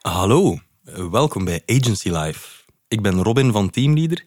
Hallo, 0.00 0.58
welkom 1.10 1.44
bij 1.44 1.62
Agency 1.66 2.08
Life. 2.08 2.64
Ik 2.88 3.02
ben 3.02 3.22
Robin 3.22 3.52
van 3.52 3.70
Teamleader 3.70 4.24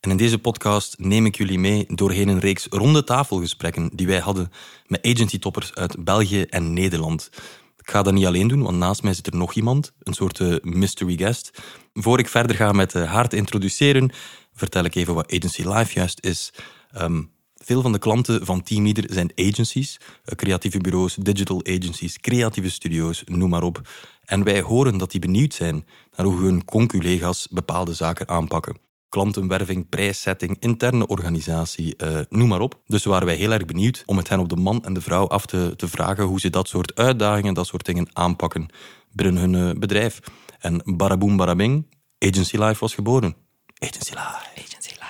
en 0.00 0.10
in 0.10 0.16
deze 0.16 0.38
podcast 0.38 0.98
neem 0.98 1.26
ik 1.26 1.36
jullie 1.36 1.58
mee 1.58 1.86
doorheen 1.88 2.28
een 2.28 2.38
reeks 2.38 2.66
ronde 2.70 3.04
tafelgesprekken 3.04 3.90
die 3.92 4.06
wij 4.06 4.18
hadden 4.18 4.52
met 4.86 5.06
agency-toppers 5.06 5.74
uit 5.74 6.04
België 6.04 6.42
en 6.42 6.72
Nederland. 6.72 7.30
Ik 7.78 7.90
ga 7.90 8.02
dat 8.02 8.12
niet 8.12 8.26
alleen 8.26 8.48
doen, 8.48 8.62
want 8.62 8.76
naast 8.76 9.02
mij 9.02 9.14
zit 9.14 9.26
er 9.26 9.36
nog 9.36 9.54
iemand, 9.54 9.92
een 9.98 10.14
soort 10.14 10.38
uh, 10.38 10.56
mystery 10.62 11.16
guest. 11.16 11.50
Voor 11.92 12.18
ik 12.18 12.28
verder 12.28 12.56
ga 12.56 12.72
met 12.72 12.94
uh, 12.94 13.12
haar 13.12 13.28
te 13.28 13.36
introduceren, 13.36 14.12
vertel 14.52 14.84
ik 14.84 14.94
even 14.94 15.14
wat 15.14 15.32
Agency 15.32 15.62
Life 15.68 15.94
juist 15.94 16.24
is. 16.24 16.52
Um, 17.00 17.33
veel 17.64 17.82
van 17.82 17.92
de 17.92 17.98
klanten 17.98 18.46
van 18.46 18.62
Teamleader 18.62 19.04
zijn 19.08 19.32
agencies, 19.34 20.00
uh, 20.00 20.34
creatieve 20.34 20.78
bureaus, 20.78 21.14
digital 21.14 21.64
agencies, 21.64 22.18
creatieve 22.18 22.70
studio's, 22.70 23.22
noem 23.26 23.50
maar 23.50 23.62
op. 23.62 23.80
En 24.24 24.44
wij 24.44 24.60
horen 24.60 24.98
dat 24.98 25.10
die 25.10 25.20
benieuwd 25.20 25.54
zijn 25.54 25.86
naar 26.16 26.26
hoe 26.26 26.40
hun 26.40 26.64
conculega's 26.64 27.48
bepaalde 27.50 27.94
zaken 27.94 28.28
aanpakken. 28.28 28.78
Klantenwerving, 29.08 29.88
prijszetting, 29.88 30.56
interne 30.60 31.06
organisatie, 31.06 31.94
uh, 32.04 32.20
noem 32.28 32.48
maar 32.48 32.60
op. 32.60 32.80
Dus 32.86 33.04
waren 33.04 33.26
wij 33.26 33.36
heel 33.36 33.52
erg 33.52 33.64
benieuwd 33.64 34.02
om 34.06 34.16
het 34.16 34.28
hen 34.28 34.38
op 34.38 34.48
de 34.48 34.56
man 34.56 34.84
en 34.84 34.94
de 34.94 35.00
vrouw 35.00 35.28
af 35.28 35.46
te, 35.46 35.72
te 35.76 35.88
vragen 35.88 36.24
hoe 36.24 36.40
ze 36.40 36.50
dat 36.50 36.68
soort 36.68 36.94
uitdagingen, 36.94 37.54
dat 37.54 37.66
soort 37.66 37.84
dingen 37.84 38.08
aanpakken 38.12 38.68
binnen 39.12 39.50
hun 39.50 39.68
uh, 39.68 39.80
bedrijf. 39.80 40.20
En 40.58 40.82
baraboom 40.84 41.36
barabing, 41.36 41.86
Agency 42.18 42.56
Life 42.56 42.80
was 42.80 42.94
geboren. 42.94 43.36
Agency 43.78 44.10
Life. 44.10 44.48
Agency 44.56 44.90
Life. 44.90 45.04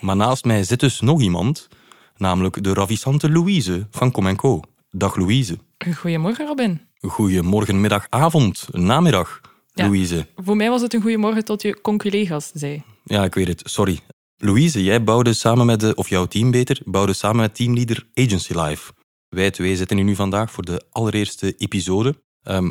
Maar 0.00 0.16
naast 0.16 0.44
mij 0.44 0.64
zit 0.64 0.80
dus 0.80 1.00
nog 1.00 1.20
iemand, 1.20 1.68
namelijk 2.16 2.62
de 2.62 2.74
ravissante 2.74 3.30
Louise 3.30 3.86
van 3.90 4.10
Com 4.10 4.36
Co. 4.36 4.60
Dag 4.90 5.16
Louise. 5.16 5.58
Goedemorgen 5.96 6.46
Robin. 6.46 6.80
Goedemorgen, 7.00 7.80
middag, 7.80 8.06
avond, 8.08 8.68
namiddag, 8.72 9.40
Ja. 9.72 9.84
Louise. 9.86 10.26
Voor 10.36 10.56
mij 10.56 10.70
was 10.70 10.82
het 10.82 10.94
een 10.94 11.00
goedemorgen 11.02 11.44
tot 11.44 11.62
je 11.62 11.80
conculega's 11.80 12.50
zei. 12.54 12.82
Ja, 13.04 13.24
ik 13.24 13.34
weet 13.34 13.48
het, 13.48 13.62
sorry. 13.64 14.00
Louise, 14.36 14.82
jij 14.82 15.04
bouwde 15.04 15.32
samen 15.32 15.66
met 15.66 15.80
de, 15.80 15.94
of 15.94 16.08
jouw 16.08 16.26
team 16.26 16.50
beter, 16.50 16.80
bouwde 16.84 17.12
samen 17.12 17.40
met 17.40 17.54
teamleader 17.54 18.06
Agency 18.14 18.52
Life. 18.58 18.92
Wij 19.28 19.50
twee 19.50 19.76
zitten 19.76 19.96
hier 19.96 20.06
nu 20.06 20.14
vandaag 20.14 20.50
voor 20.50 20.64
de 20.64 20.84
allereerste 20.90 21.54
episode. 21.56 22.22
Ehm, 22.42 22.70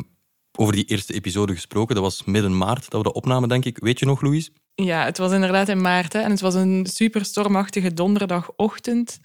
over 0.58 0.72
die 0.72 0.84
eerste 0.84 1.14
episode 1.14 1.52
gesproken, 1.54 1.94
dat 1.94 2.04
was 2.04 2.24
midden 2.24 2.56
maart 2.56 2.90
dat 2.90 3.00
we 3.00 3.02
dat 3.02 3.14
opnamen, 3.14 3.48
denk 3.48 3.64
ik. 3.64 3.78
Weet 3.78 3.98
je 3.98 4.06
nog, 4.06 4.20
Louise? 4.20 4.50
Ja, 4.74 5.04
het 5.04 5.18
was 5.18 5.32
inderdaad 5.32 5.68
in 5.68 5.80
maart 5.80 6.12
hè, 6.12 6.20
en 6.20 6.30
het 6.30 6.40
was 6.40 6.54
een 6.54 6.86
super 6.90 7.24
stormachtige 7.24 7.94
donderdagochtend. 7.94 9.20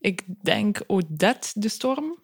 Ik 0.00 0.22
denk 0.42 0.82
Odette 0.86 1.48
de 1.54 1.68
storm. 1.68 2.18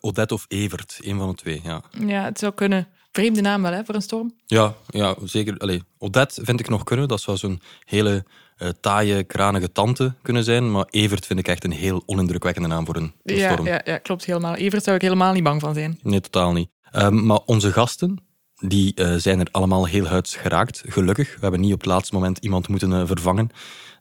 Odette 0.00 0.34
of 0.34 0.44
Evert, 0.48 0.98
een 1.00 1.18
van 1.18 1.28
de 1.28 1.34
twee, 1.34 1.60
ja. 1.64 1.82
Ja, 2.06 2.24
het 2.24 2.38
zou 2.38 2.52
kunnen. 2.52 2.88
Vreemde 3.12 3.40
naam 3.40 3.62
wel 3.62 3.72
hè, 3.72 3.84
voor 3.84 3.94
een 3.94 4.02
storm. 4.02 4.34
Ja, 4.46 4.74
ja 4.88 5.16
zeker. 5.24 5.58
Allee, 5.58 5.82
Odette 5.98 6.44
vind 6.44 6.60
ik 6.60 6.68
nog 6.68 6.84
kunnen. 6.84 7.08
Dat 7.08 7.20
zou 7.20 7.36
zo'n 7.36 7.60
hele 7.84 8.24
eh, 8.56 8.68
taaie, 8.80 9.24
kranige 9.24 9.72
tante 9.72 10.14
kunnen 10.22 10.44
zijn. 10.44 10.70
Maar 10.70 10.86
Evert 10.90 11.26
vind 11.26 11.38
ik 11.38 11.48
echt 11.48 11.64
een 11.64 11.72
heel 11.72 12.02
onindrukwekkende 12.06 12.68
naam 12.68 12.86
voor 12.86 12.96
een, 12.96 13.12
een 13.24 13.36
Ja, 13.36 13.52
storm. 13.52 13.66
ja, 13.66 13.80
ja, 13.84 13.98
klopt 13.98 14.24
helemaal. 14.24 14.54
Evert 14.54 14.84
zou 14.84 14.96
ik 14.96 15.02
helemaal 15.02 15.32
niet 15.32 15.42
bang 15.42 15.60
van 15.60 15.74
zijn. 15.74 15.98
Nee, 16.02 16.20
totaal 16.20 16.52
niet. 16.52 16.70
Ehm, 16.90 17.26
maar 17.26 17.38
onze 17.46 17.72
gasten, 17.72 18.24
die 18.62 18.94
eh, 18.94 19.14
zijn 19.14 19.40
er 19.40 19.48
allemaal 19.50 19.86
heel 19.86 20.06
huids 20.06 20.36
geraakt, 20.36 20.82
gelukkig. 20.86 21.34
We 21.34 21.40
hebben 21.40 21.60
niet 21.60 21.72
op 21.72 21.80
het 21.80 21.88
laatste 21.88 22.14
moment 22.14 22.38
iemand 22.38 22.68
moeten 22.68 22.92
eh, 22.92 23.06
vervangen 23.06 23.50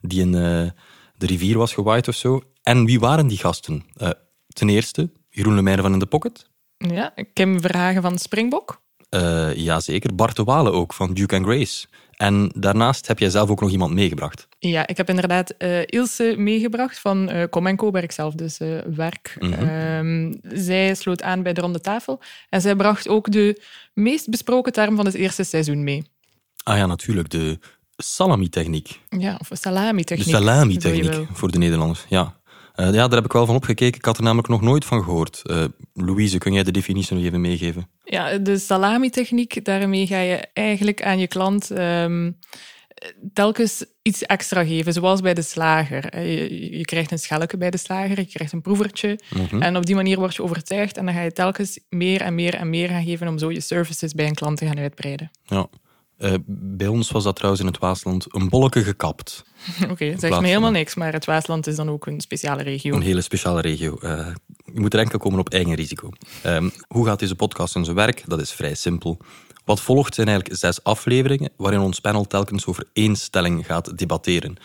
die 0.02 0.22
in 0.22 0.36
eh, 0.36 0.70
de 1.18 1.26
rivier 1.26 1.58
was 1.58 1.74
gewaaid 1.74 2.08
of 2.08 2.16
zo. 2.16 2.42
En 2.64 2.86
wie 2.86 3.00
waren 3.00 3.28
die 3.28 3.38
gasten? 3.38 3.86
Ten 4.48 4.70
eerste, 4.70 5.12
Jeroen 5.30 5.56
Lemeyre 5.56 5.82
van 5.82 5.94
In 5.94 6.00
The 6.00 6.06
Pocket. 6.06 6.50
Ja, 6.78 7.14
Kim 7.34 7.62
Verhagen 7.62 8.02
van 8.02 8.18
Springbok. 8.18 8.82
Jazeker, 9.56 10.16
Bart 10.16 10.36
de 10.36 10.44
Walen 10.44 10.74
ook 10.74 10.94
van 10.94 11.14
Duke 11.14 11.36
and 11.36 11.46
Grace. 11.46 11.88
En 12.22 12.52
daarnaast 12.56 13.08
heb 13.08 13.20
jij 13.20 13.30
zelf 13.30 13.50
ook 13.50 13.62
nog 13.62 13.72
iemand 13.72 13.94
meegebracht. 13.94 14.48
Ja, 14.60 14.88
ik 14.88 14.98
heb 14.98 15.10
inderdaad 15.10 15.50
eh, 15.50 15.82
Ilse 15.86 16.34
meegebracht 16.38 17.00
van 17.00 17.48
Com 17.50 17.76
Co, 17.76 17.92
waar 17.92 18.04
ik 18.04 18.12
zelf 18.12 18.34
dus 18.34 18.58
eh, 18.58 18.78
werk. 18.96 19.36
Mhm. 19.40 19.54
Ehm, 19.54 20.34
zij 20.42 20.96
sloot 20.96 21.22
aan 21.24 21.44
bij 21.44 21.54
de 21.54 21.62
ronde 21.62 21.82
tafel 21.82 22.22
en 22.50 22.62
zij 22.62 22.76
bracht 22.76 23.08
ook 23.08 23.32
de 23.32 23.62
meest 23.94 24.30
besproken 24.30 24.72
term 24.72 24.96
van 24.96 25.06
het 25.06 25.14
eerste 25.14 25.44
seizoen 25.44 25.84
mee. 25.84 26.04
Ah 26.64 26.78
ja, 26.78 26.86
natuurlijk, 26.86 27.30
de 27.30 27.60
salami-techniek. 27.98 29.00
Ja, 29.10 29.38
of 29.40 29.48
De 29.48 29.56
salami-techniek. 29.56 30.28
je 30.28 30.34
salami-techniek 30.34 31.28
voor 31.34 31.52
de 31.52 31.58
Nederlanders, 31.58 32.06
ja. 32.10 32.41
Eh, 32.76 32.86
ja, 32.86 33.08
daar 33.08 33.16
heb 33.16 33.26
ik 33.26 33.32
wel 33.32 33.46
van 33.46 33.56
opgekeken. 33.56 34.00
Ik 34.00 34.06
had 34.06 34.18
er 34.18 34.24
namelijk 34.24 34.48
nog 34.48 34.62
nooit 34.62 34.86
van 34.86 35.04
gehoord. 35.04 35.42
Eh, 35.44 35.64
Louise, 35.94 36.38
kun 36.38 36.54
jij 36.54 36.64
de 36.64 36.72
definitie 36.72 37.16
nog 37.16 37.26
even 37.26 37.42
meegeven? 37.42 37.88
Ja, 38.04 38.38
de 38.38 38.58
salami-techniek, 38.58 39.66
daarmee 39.66 40.08
ga 40.08 40.20
je 40.20 40.48
eigenlijk 40.54 41.04
aan 41.04 41.20
je 41.20 41.28
klant 41.28 41.72
ehm, 41.72 42.32
telkens 43.34 43.86
iets 44.02 44.24
extra 44.24 44.64
geven, 44.66 44.94
zoals 44.94 45.22
bij 45.22 45.34
de 45.34 45.42
slager. 45.42 46.06
Eh, 46.06 46.38
Je, 46.38 46.78
je 46.78 46.86
krijgt 46.86 47.12
een 47.12 47.20
schelke 47.20 47.58
bij 47.58 47.70
de 47.70 47.78
slager, 47.78 48.20
je 48.20 48.26
krijgt 48.26 48.54
een 48.54 48.62
proevertje. 48.62 49.20
Mhm. 49.36 49.62
En 49.62 49.76
op 49.76 49.86
die 49.86 49.96
manier 49.96 50.18
word 50.18 50.36
je 50.36 50.44
overtuigd 50.44 50.98
en 50.98 51.06
dan 51.06 51.14
ga 51.14 51.22
je 51.22 51.32
telkens 51.32 51.80
meer 51.90 52.22
en 52.22 52.36
meer 52.36 52.56
en 52.56 52.70
meer 52.70 52.90
gaan 52.90 53.04
geven 53.04 53.28
om 53.28 53.38
zo 53.38 53.52
je 53.52 53.62
services 53.62 54.14
bij 54.14 54.28
een 54.28 54.34
klant 54.34 54.58
te 54.58 54.66
gaan 54.66 54.80
uitbreiden. 54.80 55.32
Ja. 55.44 55.68
Eh, 56.22 56.34
bij 56.48 56.88
ons 56.88 57.12
was 57.12 57.24
dat 57.24 57.36
trouwens 57.36 57.62
in 57.62 57.68
het 57.68 57.80
Waasland 57.80 58.26
een 58.30 58.50
bolleke 58.50 58.84
gekapt. 58.84 59.44
Oké, 59.92 60.06
zegt 60.06 60.20
plaats 60.20 60.42
me 60.42 60.48
helemaal 60.48 60.72
niks, 60.72 60.96
maar 60.96 61.14
het 61.14 61.26
Waasland 61.26 61.68
is 61.68 61.76
dan 61.76 61.90
ook 61.90 62.06
een 62.06 62.22
speciale 62.22 62.64
regio. 62.64 62.96
Een 62.96 63.02
hele 63.02 63.22
speciale 63.22 63.62
regio. 63.62 63.98
Eh, 64.02 64.28
je 64.74 64.80
moet 64.80 64.94
er 64.94 65.00
enkel 65.00 65.20
komen 65.20 65.40
op 65.40 65.50
eigen 65.50 65.74
risico. 65.74 66.10
Ehm, 66.42 66.70
hoe 66.88 67.06
gaat 67.06 67.20
deze 67.20 67.36
podcast 67.36 67.76
in 67.76 67.84
zijn 67.84 67.96
werk? 67.96 68.24
Dat 68.28 68.42
is 68.42 68.52
vrij 68.52 68.76
simpel. 68.76 69.18
Wat 69.66 69.82
volgt 69.82 70.16
zijn 70.16 70.28
eigenlijk 70.28 70.60
zes 70.60 70.84
afleveringen 70.84 71.50
waarin 71.58 71.80
ons 71.80 72.00
panel 72.00 72.28
telkens 72.28 72.66
over 72.66 72.84
één 72.94 73.16
stelling 73.16 73.66
gaat 73.66 73.98
debatteren. 73.98 74.58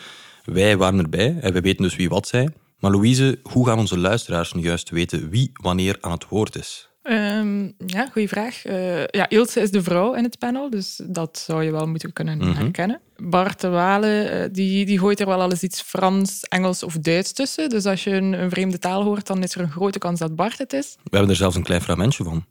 Wij 0.45 0.77
waren 0.77 0.99
erbij 0.99 1.39
en 1.41 1.53
we 1.53 1.61
weten 1.61 1.83
dus 1.83 1.97
wie 1.97 2.09
wat 2.09 2.27
zei. 2.27 2.49
Maar 2.79 2.91
Louise, 2.91 3.39
hoe 3.43 3.67
gaan 3.67 3.79
onze 3.79 3.99
luisteraars 3.99 4.53
nu 4.53 4.63
juist 4.63 4.91
weten 4.91 5.31
wie 5.31 5.51
wanneer 5.53 5.99
aan 6.01 6.13
het 6.13 6.29
woord 6.29 6.57
is? 6.57 6.89
Ehm, 7.09 7.65
ja, 7.87 8.09
goede 8.13 8.29
vraag. 8.29 8.65
Eh, 8.65 9.05
ja, 9.07 9.29
Ilse 9.29 9.61
is 9.61 9.71
de 9.71 9.83
vrouw 9.83 10.15
in 10.15 10.25
het 10.25 10.39
panel, 10.39 10.71
dus 10.71 11.01
dat 11.05 11.39
zou 11.39 11.63
je 11.65 11.71
wel 11.71 11.87
moeten 11.87 12.13
kunnen 12.13 12.39
Mhm. 12.39 12.53
herkennen. 12.55 13.01
Bart 13.17 13.61
de 13.61 13.69
Walen, 13.69 14.31
eh, 14.31 14.49
die, 14.53 14.87
die 14.87 14.99
gooit 14.99 15.21
er 15.21 15.27
wel 15.27 15.41
al 15.41 15.51
eens 15.51 15.63
iets 15.63 15.81
Frans, 15.83 16.41
Engels 16.49 16.83
of 16.83 16.95
Duits 16.99 17.33
tussen. 17.33 17.69
Dus 17.69 17.85
als 17.87 18.05
je 18.05 18.11
een, 18.11 18.33
een 18.33 18.51
vreemde 18.51 18.79
taal 18.79 19.03
hoort, 19.03 19.27
dan 19.27 19.43
is 19.43 19.55
er 19.55 19.61
een 19.61 19.71
grote 19.71 19.99
kans 19.99 20.19
dat 20.21 20.35
Bart 20.37 20.59
het 20.59 20.73
is. 20.73 20.95
We 21.03 21.11
hebben 21.11 21.31
er 21.31 21.37
zelfs 21.37 21.57
een 21.57 21.63
klein 21.63 21.83
fragmentje 21.83 22.25
van. 22.25 22.45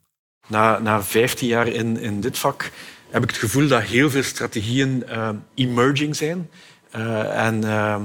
Na, 0.48 0.78
na 0.78 1.02
15 1.02 1.48
jaar 1.48 1.68
in, 1.68 1.98
in 2.00 2.20
dit 2.20 2.38
vak 2.38 2.70
heb 3.10 3.22
ik 3.22 3.28
het 3.30 3.38
gevoel 3.38 3.68
dat 3.68 3.82
heel 3.82 4.10
veel 4.10 4.22
strategieën 4.22 5.06
eh, 5.06 5.28
emerging 5.54 6.16
zijn. 6.16 6.50
Eh, 6.90 7.46
en 7.46 7.64
ehm, 7.64 7.70
eh, 7.70 7.98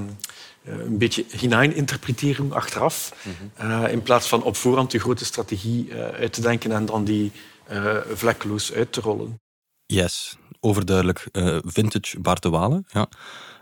een 0.63 0.97
beetje 0.97 1.25
hineininterpreteren 1.37 2.51
achteraf. 2.51 3.13
Eh, 3.55 3.91
in 3.91 4.01
plaats 4.01 4.27
van 4.27 4.43
op 4.43 4.55
voorhand 4.55 4.91
de 4.91 4.99
grote 4.99 5.25
strategie 5.25 5.89
eh, 5.89 6.19
uit 6.19 6.33
te 6.33 6.41
denken 6.41 6.71
en 6.71 6.85
dan 6.85 7.03
die 7.03 7.31
eh, 7.71 7.97
vlekkeloos 8.13 8.73
uit 8.73 8.93
te 8.93 9.01
rollen. 9.01 9.39
Yes, 9.85 10.37
overduidelijk 10.59 11.27
eh, 11.31 11.57
vintage 11.63 12.19
Bart 12.19 12.41
de 12.41 12.49
Walen. 12.49 12.85
Ja. 12.87 13.09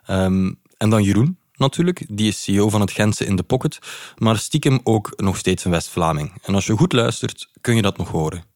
Ehm, 0.05 0.53
en 0.77 0.89
dan 0.89 1.03
Jeroen, 1.03 1.37
natuurlijk. 1.53 2.05
Die 2.09 2.27
is 2.27 2.43
CEO 2.43 2.69
van 2.69 2.81
het 2.81 2.91
Gentse 2.91 3.25
In 3.25 3.35
The 3.35 3.43
Pocket, 3.43 3.79
maar 4.17 4.37
stiekem 4.37 4.79
ook 4.83 5.13
nog 5.15 5.37
steeds 5.37 5.65
een 5.65 5.71
West-Vlaming. 5.71 6.33
En 6.41 6.55
als 6.55 6.65
je 6.65 6.77
goed 6.77 6.93
luistert, 6.93 7.49
kun 7.61 7.75
je 7.75 7.81
dat 7.81 7.97
nog 7.97 8.09
horen. 8.09 8.48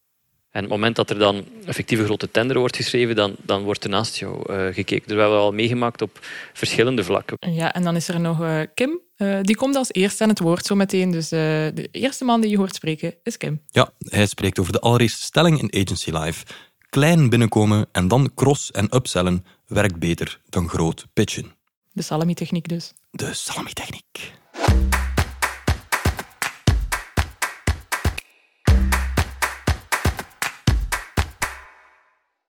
En 0.53 0.64
op 0.64 0.69
het 0.69 0.80
moment 0.80 0.96
dat 0.96 1.09
er 1.09 1.18
dan 1.18 1.46
een 1.66 2.06
grote 2.06 2.31
tender 2.31 2.59
wordt 2.59 2.75
geschreven, 2.75 3.16
dan, 3.16 3.36
dan 3.41 3.64
wordt 3.64 3.84
er 3.84 3.90
naast 3.90 4.18
jou 4.18 4.53
eh, 4.53 4.74
gekeken. 4.74 5.08
Dus 5.08 5.16
we 5.16 5.22
hebben 5.22 5.40
al 5.40 5.52
meegemaakt 5.52 6.02
op 6.02 6.19
verschillende 6.53 7.03
vlakken. 7.03 7.38
Ja, 7.40 7.74
en 7.74 7.84
dan 7.84 7.96
is 7.96 8.08
er 8.08 8.19
nog 8.19 8.41
eh, 8.41 8.59
Kim. 8.74 9.02
Eh, 9.16 9.40
die 9.41 9.56
komt 9.56 9.75
als 9.75 9.91
eerste 9.91 10.24
aan 10.24 10.30
het 10.30 10.40
woord 10.40 10.66
zo 10.66 10.76
meteen. 10.76 11.11
Dus 11.11 11.32
eh, 11.32 11.40
de 11.73 11.88
eerste 11.91 12.26
man 12.26 12.41
die 12.41 12.50
je 12.50 12.58
hoort 12.58 12.76
spreken 12.76 13.16
is 13.23 13.38
Kim. 13.38 13.61
Ja, 13.70 13.90
hij 13.97 14.26
spreekt 14.26 14.59
over 14.59 14.72
de 14.72 14.79
allereerste 14.79 15.22
stelling 15.22 15.61
in 15.61 15.82
Agency 15.82 16.11
Life. 16.11 16.46
Klein 16.90 17.29
binnenkomen 17.29 17.85
en 17.91 18.08
dan 18.08 18.32
cross- 18.35 18.72
en 18.72 18.96
upsellen 18.96 19.46
werkt 19.67 20.00
beter 20.00 20.40
dan 20.50 20.70
groot 20.70 21.05
pitchen. 21.14 21.52
De 21.91 22.02
salami-techniek 22.02 22.67
dus. 22.67 22.94
De 23.11 23.34
salami-techniek. 23.34 24.34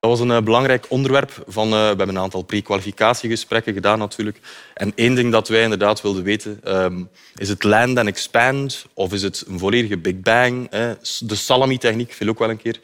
Dat 0.05 0.17
was 0.17 0.27
een 0.27 0.35
eh, 0.35 0.43
belangrijk 0.43 0.85
onderwerp. 0.89 1.43
Van, 1.47 1.67
eh, 1.67 1.79
we 1.79 1.85
hebben 1.85 2.09
een 2.09 2.19
aantal 2.19 2.41
pre-kwalificatiegesprekken 2.41 3.73
gedaan 3.73 3.99
natuurlijk. 3.99 4.39
En 4.73 4.91
één 4.95 5.15
ding 5.15 5.31
dat 5.31 5.47
wij 5.47 5.63
inderdaad 5.63 6.01
wilden 6.01 6.23
weten, 6.23 6.59
ehm, 6.63 7.03
is 7.35 7.49
het 7.49 7.63
land 7.63 7.97
and 7.97 8.07
expand 8.07 8.85
of 8.93 9.13
is 9.13 9.21
het 9.21 9.43
een 9.47 9.59
volledige 9.59 9.97
big 9.97 10.19
bang? 10.19 10.69
eh? 10.69 10.89
De 11.19 11.35
salami-techniek 11.35 12.13
viel 12.13 12.27
ook 12.27 12.39
wel 12.39 12.49
een 12.49 12.57
keer. 12.57 12.79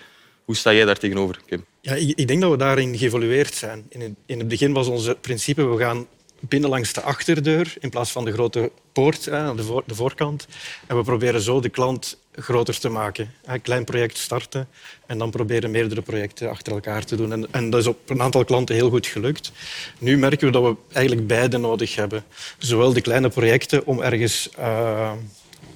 Hoe 0.45 0.55
sta 0.55 0.73
jij 0.73 0.85
daar 0.85 0.97
tegenover, 0.97 1.39
Kim? 1.45 1.65
Ja, 1.81 1.93
ik, 1.93 2.27
denk 2.27 2.41
dat 2.41 2.51
we 2.51 2.57
daarin 2.57 2.97
geëvolueerd 2.97 3.53
zijn. 3.53 3.85
In 3.89 4.01
het, 4.01 4.11
in 4.25 4.39
het 4.39 4.47
begin 4.47 4.73
was 4.73 4.87
ons 4.87 5.13
principe, 5.21 5.65
we 5.65 5.77
gaan 5.77 6.07
binnen 6.39 6.69
langs 6.69 6.93
de 6.93 7.01
achterdeur 7.01 7.73
in 7.79 7.89
plaats 7.89 8.11
van 8.11 8.25
de 8.25 8.31
grote 8.31 8.71
poort, 8.91 9.25
hè, 9.25 9.37
aan 9.37 9.55
de, 9.55 9.83
de 9.85 9.95
voorkant. 9.95 10.47
En 10.87 10.97
we 10.97 11.03
proberen 11.03 11.41
zo 11.41 11.59
de 11.59 11.69
klant 11.69 12.17
groter 12.35 12.79
te 12.79 12.89
maken. 12.89 13.33
Een 13.45 13.61
klein 13.61 13.83
project 13.83 14.17
starten 14.17 14.67
en 15.05 15.17
dan 15.17 15.29
proberen 15.29 15.71
meerdere 15.71 16.01
projecten 16.01 16.49
achter 16.49 16.73
elkaar 16.73 17.05
te 17.05 17.15
doen. 17.15 17.31
En, 17.31 17.47
en 17.51 17.69
dat 17.69 17.79
is 17.79 17.87
op 17.87 18.09
een 18.09 18.21
aantal 18.21 18.45
klanten 18.45 18.75
heel 18.75 18.89
goed 18.89 19.07
gelukt. 19.07 19.51
Nu 19.97 20.17
merken 20.17 20.45
we 20.45 20.53
dat 20.53 20.63
we 20.63 20.75
eigenlijk 20.91 21.27
beide 21.27 21.57
nodig 21.57 21.95
hebben. 21.95 22.23
Zowel 22.57 22.93
de 22.93 23.01
kleine 23.01 23.29
projecten 23.29 23.85
om 23.85 24.01
ergens 24.01 24.49
uh, 24.59 25.11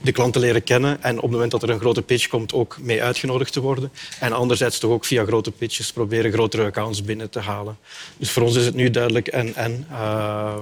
de 0.01 0.11
klant 0.11 0.33
te 0.33 0.39
leren 0.39 0.63
kennen 0.63 1.03
en 1.03 1.15
op 1.15 1.21
het 1.21 1.31
moment 1.31 1.51
dat 1.51 1.63
er 1.63 1.69
een 1.69 1.79
grote 1.79 2.01
pitch 2.01 2.27
komt 2.27 2.53
ook 2.53 2.77
mee 2.81 3.03
uitgenodigd 3.03 3.53
te 3.53 3.61
worden. 3.61 3.91
En 4.19 4.31
anderzijds 4.31 4.79
toch 4.79 4.91
ook 4.91 5.05
via 5.05 5.25
grote 5.25 5.51
pitches 5.51 5.91
proberen 5.91 6.31
grotere 6.31 6.65
accounts 6.65 7.03
binnen 7.03 7.29
te 7.29 7.39
halen. 7.39 7.77
Dus 8.17 8.31
voor 8.31 8.43
ons 8.43 8.55
is 8.55 8.65
het 8.65 8.75
nu 8.75 8.89
duidelijk 8.89 9.27
en 9.27 9.55
en. 9.55 9.87
Uh, 9.91 10.55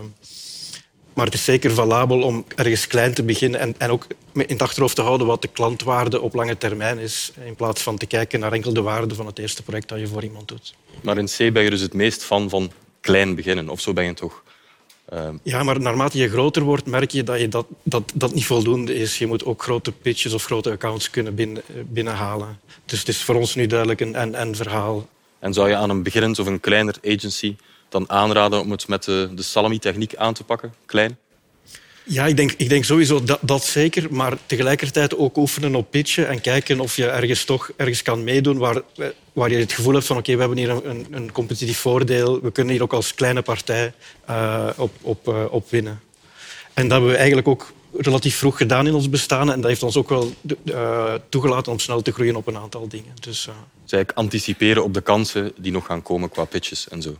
maar 1.13 1.25
het 1.25 1.33
is 1.33 1.44
zeker 1.44 1.71
valabel 1.74 2.21
om 2.21 2.45
ergens 2.56 2.88
klein 2.88 3.13
te 3.13 3.24
beginnen 3.24 3.60
en, 3.60 3.75
en 3.77 3.89
ook 3.89 4.07
in 4.33 4.45
het 4.48 4.62
achterhoofd 4.62 4.95
te 4.95 5.01
houden 5.01 5.27
wat 5.27 5.42
de 5.42 5.48
klantwaarde 5.48 6.21
op 6.21 6.33
lange 6.33 6.57
termijn 6.57 7.00
is, 7.00 7.31
in 7.45 7.56
plaats 7.56 7.81
van 7.81 7.98
te 7.98 8.06
kijken 8.06 8.39
naar 8.39 8.51
enkel 8.51 8.74
de 8.74 8.81
waarde 8.81 9.15
van 9.15 9.25
het 9.25 9.39
eerste 9.39 9.63
project 9.63 9.89
dat 9.89 10.00
je 10.00 10.07
voor 10.07 10.24
iemand 10.24 10.48
doet. 10.48 10.75
Maar 11.01 11.18
in 11.18 11.25
C 11.25 11.38
ben 11.38 11.63
je 11.63 11.69
dus 11.69 11.81
het 11.81 11.94
meest 11.94 12.24
van 12.24 12.50
van 12.50 12.71
klein 13.01 13.36
beginnen, 13.36 13.69
of 13.69 13.81
zo 13.81 13.94
ben 13.94 14.06
je 14.06 14.13
toch? 14.13 14.44
Uh... 15.13 15.30
Ja, 15.44 15.63
maar 15.63 15.80
naarmate 15.80 16.18
je 16.18 16.30
groter 16.30 16.62
wordt, 16.62 16.86
merk 16.86 17.12
je 17.12 17.24
dat, 17.24 17.39
je 17.39 17.48
dat, 17.48 17.66
dat 17.83 18.12
dat 18.13 18.33
niet 18.33 18.45
voldoende 18.45 18.95
is. 18.95 19.18
Je 19.18 19.27
moet 19.27 19.45
ook 19.45 19.63
grote 19.63 19.92
pitches 19.92 20.33
of 20.33 20.45
grote 20.45 20.71
accounts 20.71 21.09
kunnen 21.09 21.36
binnen, 21.36 21.63
binnenhalen. 21.86 22.59
Dus 22.86 23.00
het 23.00 23.07
is 23.07 23.24
voor 23.24 23.36
ons 23.36 23.56
nu 23.56 23.68
duidelijk 23.68 24.01
een 24.01 24.16
en-en 24.16 24.56
verhaal. 24.56 25.07
En 25.39 25.54
zou 25.54 25.69
je 25.69 25.75
aan 25.75 25.89
een 25.89 26.04
beginnend 26.04 26.39
of 26.39 26.48
een 26.48 26.59
kleiner 26.59 26.95
agency 27.06 27.56
dan 27.94 28.10
aanraden 28.10 28.62
om 28.62 28.72
het 28.72 28.88
met 28.88 29.04
de, 29.04 29.30
de 29.36 29.42
salami-techniek 29.42 30.16
aan 30.16 30.34
te 30.34 30.44
pakken, 30.44 30.74
klein? 30.86 31.18
Ja, 32.06 32.25
ik 32.25 32.38
denk, 32.38 32.51
ik 32.57 32.69
denk 32.69 32.84
sowieso 32.84 33.24
dat, 33.24 33.40
dat 33.42 33.63
zeker. 33.63 34.07
Maar 34.13 34.38
tegelijkertijd 34.45 35.18
ook 35.18 35.38
oefenen 35.38 35.75
op 35.75 35.92
pitchen 35.92 36.28
en 36.28 36.42
kijken 36.42 36.80
of 36.80 36.95
je 36.95 37.07
ergens 37.07 37.44
toch 37.44 37.72
ergens 37.75 38.01
kan 38.01 38.24
meedoen 38.24 38.57
waar, 38.57 38.81
waar 39.34 39.51
je 39.51 39.57
het 39.57 39.74
gevoel 39.74 39.94
hebt 39.94 40.06
van 40.06 40.18
oké, 40.18 40.31
okay, 40.31 40.50
we 40.50 40.56
hebben 40.56 40.75
hier 40.75 40.90
een, 40.90 41.07
een 41.12 41.31
competitief 41.31 41.78
voordeel. 41.78 42.42
We 42.42 42.51
kunnen 42.51 42.74
hier 42.74 42.84
ook 42.84 42.94
als 42.94 43.16
kleine 43.16 43.42
partij 43.42 43.94
uh, 44.30 44.69
op, 44.78 44.92
op, 45.01 45.28
uh, 45.28 45.44
op 45.50 45.69
winnen. 45.69 46.01
En 46.74 46.84
dat 46.84 46.92
hebben 46.92 47.10
we 47.10 47.18
eigenlijk 47.18 47.48
ook 47.48 47.74
relatief 47.98 48.36
vroeg 48.36 48.57
gedaan 48.57 48.88
in 48.88 48.94
ons 48.94 49.10
bestaan. 49.10 49.51
En 49.51 49.62
dat 49.62 49.69
heeft 49.69 49.84
ons 49.84 49.98
ook 49.98 50.10
wel 50.10 50.34
uh, 50.66 51.13
toegelaten 51.30 51.72
om 51.72 51.80
snel 51.80 52.01
te 52.01 52.12
groeien 52.12 52.36
op 52.36 52.48
een 52.48 52.57
aantal 52.57 52.88
dingen. 52.88 53.13
Dus, 53.19 53.48
uh... 53.48 53.54
dus 53.86 54.06
anticiperen 54.13 54.84
op 54.84 54.94
de 54.94 55.01
kansen 55.01 55.51
die 55.57 55.72
nog 55.72 55.86
gaan 55.86 56.01
komen 56.01 56.30
qua 56.30 56.45
pitches 56.45 56.88
en 56.90 57.01
zo. 57.01 57.18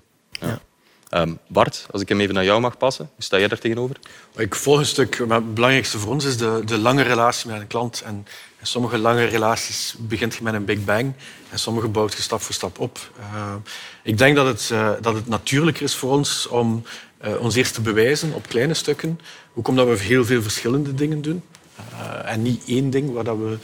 Um, 1.16 1.40
Bart, 1.48 1.86
als 1.92 2.02
ik 2.02 2.10
hem 2.10 2.20
even 2.20 2.34
naar 2.34 2.44
jou 2.44 2.62
mag 2.62 2.78
passen, 2.78 3.10
hoe 3.14 3.24
sta 3.24 3.40
jij 3.40 3.48
daar 3.48 3.60
tegenover? 3.60 3.96
Ik 4.36 4.56
volg 4.56 4.80
een 4.80 4.86
stuk, 4.86 5.26
maar 5.28 5.38
het 5.38 5.54
belangrijkste 5.54 6.00
voor 6.00 6.12
ons 6.12 6.26
is 6.26 6.38
de, 6.38 6.62
de 6.66 6.78
lange 6.78 7.02
relatie 7.02 7.50
met 7.50 7.62
een 7.62 7.68
klant. 7.68 8.02
En, 8.06 8.26
sommige 8.66 8.98
lange 8.98 9.24
relaties 9.24 9.96
begint 10.00 10.36
je 10.36 10.44
met 10.44 10.54
een 10.54 10.66
big 10.66 10.84
bang 10.84 11.14
en 11.50 11.60
sommige 11.60 11.88
bouwt 11.88 12.14
je 12.14 12.22
stap 12.22 12.42
voor 12.42 12.54
stap 12.54 12.80
op. 12.80 13.12
Uh, 13.20 13.56
ik 14.04 14.18
denk 14.18 14.36
dat 14.36 14.46
het, 14.46 14.70
uh, 14.74 14.92
dat 15.02 15.16
het 15.16 15.28
natuurlijker 15.28 15.84
is 15.84 15.96
voor 15.96 16.12
ons 16.12 16.48
om 16.48 16.84
uh, 17.26 17.40
ons 17.40 17.56
eerst 17.56 17.74
te 17.74 17.82
bewijzen 17.82 18.34
op 18.34 18.48
kleine 18.48 18.74
stukken. 18.74 19.20
Ook 19.54 19.68
omdat 19.68 19.88
we 19.88 19.98
heel 19.98 20.26
veel 20.26 20.42
verschillende 20.42 20.94
dingen 20.94 21.22
doen. 21.22 21.44
en 22.26 22.42
niet 22.42 22.64
één 22.68 22.90
ding 22.90 23.14
waar 23.14 23.24
dat 23.24 23.38
we 23.38 23.58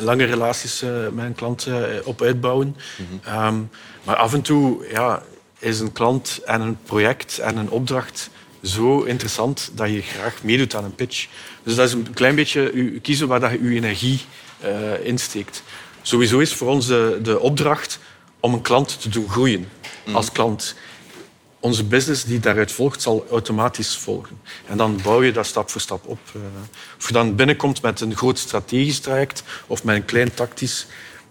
lange 0.00 0.24
relaties 0.24 0.84
met 1.12 1.24
een 1.24 1.34
klant 1.34 1.68
op 2.04 2.22
uitbouwen. 2.22 2.66
Mm 2.96 3.06
-hmm. 3.22 3.46
um, 3.46 3.70
maar 4.04 4.16
af 4.16 4.34
en 4.34 4.42
toe 4.42 4.86
ja, 4.90 5.22
is 5.60 5.80
een 5.80 5.92
klant 5.92 6.40
en 6.44 6.60
een 6.60 6.78
project 6.82 7.38
en 7.38 7.56
een 7.56 7.70
opdracht 7.70 8.30
zo 8.62 9.02
interessant 9.02 9.70
dat 9.74 9.88
je 9.88 10.02
graag 10.02 10.42
meedoet 10.42 10.74
aan 10.74 10.84
een 10.84 10.94
pitch. 10.94 11.26
Dus 11.62 11.74
dat 11.74 11.86
is 11.86 11.92
een 11.92 12.12
klein 12.14 12.34
beetje 12.34 12.98
kiezen 13.02 13.28
waar 13.28 13.40
dat 13.40 13.50
je 13.50 13.62
je 13.62 13.76
energie 13.76 14.20
uh, 14.64 15.06
insteekt. 15.06 15.62
Sowieso 16.02 16.38
is 16.38 16.54
voor 16.54 16.68
ons 16.68 16.86
de, 16.86 17.18
de 17.22 17.40
opdracht 17.40 17.98
om 18.40 18.54
een 18.54 18.62
klant 18.62 19.00
te 19.00 19.08
doen 19.08 19.28
groeien 19.28 19.68
mm. 20.06 20.16
als 20.16 20.32
klant. 20.32 20.74
Onze 21.60 21.84
business 21.84 22.24
die 22.24 22.40
daaruit 22.40 22.72
volgt, 22.72 23.02
zal 23.02 23.26
automatisch 23.30 23.96
volgen. 23.96 24.40
En 24.66 24.76
dan 24.76 25.00
bouw 25.02 25.22
je 25.22 25.32
dat 25.32 25.46
stap 25.46 25.70
voor 25.70 25.80
stap 25.80 26.06
op. 26.06 26.18
Uh, 26.36 26.42
of 26.98 27.06
je 27.06 27.12
dan 27.12 27.36
binnenkomt 27.36 27.82
met 27.82 28.00
een 28.00 28.16
groot 28.16 28.38
strategisch 28.38 29.00
traject 29.00 29.42
of 29.66 29.84
met 29.84 29.96
een 29.96 30.04
klein 30.04 30.34
tactisch 30.34 30.86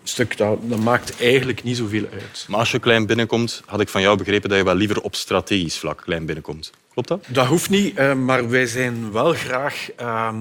stuk, 0.10 0.38
dat, 0.38 0.58
dat, 0.62 0.80
maakt 0.80 1.22
eigenlijk 1.22 1.64
niet 1.64 1.78
zoveel 1.78 2.06
uit. 2.14 2.46
Maar 2.48 2.60
als 2.60 2.72
je 2.72 2.80
klein 2.80 3.06
binnenkomt, 3.06 3.62
had 3.66 3.80
ik 3.80 3.90
van 3.90 4.02
jou 4.02 4.18
begrepen 4.18 4.50
dat 4.50 4.58
je 4.58 4.64
wel 4.64 4.76
liever 4.76 5.02
op 5.02 5.16
strategisch 5.16 5.78
vlak 5.78 6.02
klein 6.02 6.26
binnenkomt. 6.26 6.72
Klopt 6.94 7.08
dat? 7.08 7.24
Dat 7.28 7.48
hoeft 7.48 7.70
niet, 7.70 7.98
eh, 7.98 8.14
maar 8.14 8.50
wij 8.50 8.66
zijn 8.66 9.12
wel 9.12 9.34
graag 9.34 9.90
uh, 10.00 10.34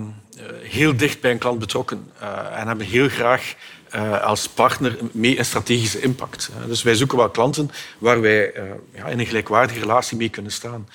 heel 0.62 0.96
dicht 0.96 1.20
bij 1.20 1.30
een 1.30 1.38
klant 1.38 1.58
betrokken 1.58 2.10
uh, 2.22 2.60
en 2.60 2.66
hebben 2.66 2.86
heel 2.86 3.08
graag 3.08 3.54
uh, 3.94 4.22
als 4.22 4.48
partner 4.48 4.98
mee 5.12 5.38
een 5.38 5.44
strategische 5.44 6.00
impact. 6.00 6.50
dus 6.66 6.82
wij 6.82 6.94
zoeken 6.94 7.18
wel 7.18 7.30
klanten 7.30 7.70
waar 7.98 8.20
wij 8.20 8.52
ja, 8.94 9.06
in 9.06 9.18
een 9.18 9.26
gelijkwaardige 9.26 9.80
relatie 9.80 10.16
mee 10.16 10.28
kunnen 10.28 10.52
staan. 10.52 10.88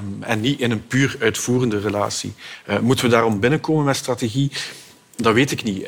Um, 0.00 0.22
en 0.22 0.40
niet 0.40 0.60
in 0.60 0.70
een 0.70 0.86
puur 0.86 1.16
uitvoerende 1.20 1.80
relatie. 1.80 2.34
moeten 2.80 3.04
we 3.04 3.10
daarom 3.10 3.40
binnenkomen 3.40 3.84
met 3.84 3.96
strategie? 3.96 4.50
Dat 5.16 5.34
weet 5.34 5.50
ik 5.50 5.62
niet. 5.62 5.86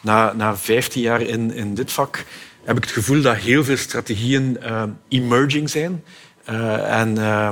Na, 0.00 0.32
na 0.32 0.56
15 0.56 1.02
jaar 1.02 1.20
in, 1.20 1.52
in 1.52 1.74
dit 1.74 1.92
vak 1.92 2.24
heb 2.64 2.76
ik 2.76 2.82
het 2.82 2.92
gevoel 2.92 3.22
dat 3.22 3.36
heel 3.36 3.64
veel 3.64 3.76
strategieën 3.76 4.58
uh, 4.62 4.82
emerging 5.08 5.70
zijn. 5.70 6.04
Uh, 6.50 7.00
en 7.00 7.18
uh, 7.18 7.50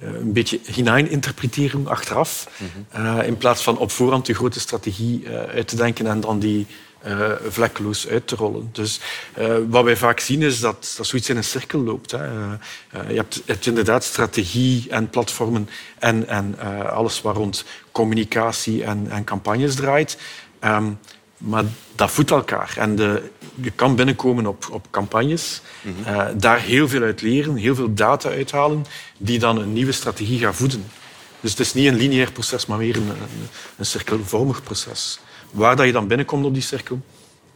een 0.00 0.32
beetje 0.32 0.60
hinein 0.64 1.10
interpreteren 1.10 1.86
achteraf. 1.86 2.48
-hmm. 2.92 3.20
in 3.20 3.36
plaats 3.36 3.62
van 3.62 3.78
op 3.78 3.90
voorhand 3.90 4.26
de 4.26 4.34
grote 4.34 4.60
strategie 4.60 5.28
uit 5.28 5.68
te 5.68 5.76
denken 5.76 6.06
en 6.06 6.20
dan 6.20 6.38
die 6.38 6.66
vlekkeloos 7.48 8.08
uit 8.08 8.26
te 8.26 8.36
rollen. 8.36 8.68
Dus 8.72 9.00
wat 9.68 9.84
wij 9.84 9.96
vaak 9.96 10.20
zien 10.20 10.42
is 10.42 10.60
dat, 10.60 10.94
dat 10.96 11.06
zoiets 11.06 11.28
in 11.28 11.36
een 11.36 11.44
cirkel 11.44 11.80
loopt. 11.80 12.10
Hè. 12.10 12.24
je, 13.08 13.24
hebt, 13.44 13.66
inderdaad 13.66 14.04
strategie 14.04 14.86
en 14.90 15.10
platformen 15.10 15.68
en, 15.98 16.28
en 16.28 16.58
alles 16.90 17.22
waar 17.22 17.34
rond 17.34 17.64
communicatie 17.92 18.84
en, 18.84 19.06
en 19.10 19.24
campagnes 19.24 19.74
draait. 19.74 20.18
Um, 20.64 20.98
maar 21.38 21.64
dat 21.94 22.10
voedt 22.10 22.30
elkaar. 22.30 22.74
En 22.78 22.96
de, 22.96 23.30
je 23.54 23.70
kan 23.70 23.96
binnenkomen 23.96 24.46
op, 24.46 24.68
op 24.70 24.86
campagnes, 24.90 25.62
mm 25.82 25.94
-hmm. 26.02 26.14
uh, 26.14 26.26
daar 26.36 26.60
heel 26.60 26.88
veel 26.88 27.02
uit 27.02 27.22
leren, 27.22 27.56
heel 27.56 27.74
veel 27.74 27.94
data 27.94 28.28
uithalen, 28.28 28.84
die 29.18 29.38
dan 29.38 29.58
een 29.58 29.72
nieuwe 29.72 29.92
strategie 29.92 30.38
gaan 30.38 30.54
voeden. 30.54 30.86
Dus 31.40 31.50
het 31.50 31.60
is 31.60 31.74
niet 31.74 31.86
een 31.86 31.96
lineair 31.96 32.32
proces, 32.32 32.66
maar 32.66 32.78
meer 32.78 32.96
een, 32.96 33.08
een, 33.08 33.48
een 33.76 33.86
cirkelvormig 33.86 34.62
proces. 34.62 35.18
Waar 35.50 35.76
dat 35.76 35.86
je 35.86 35.92
dan 35.92 36.06
binnenkomt 36.06 36.44
op 36.44 36.54
die 36.54 36.62
cirkel, 36.62 37.00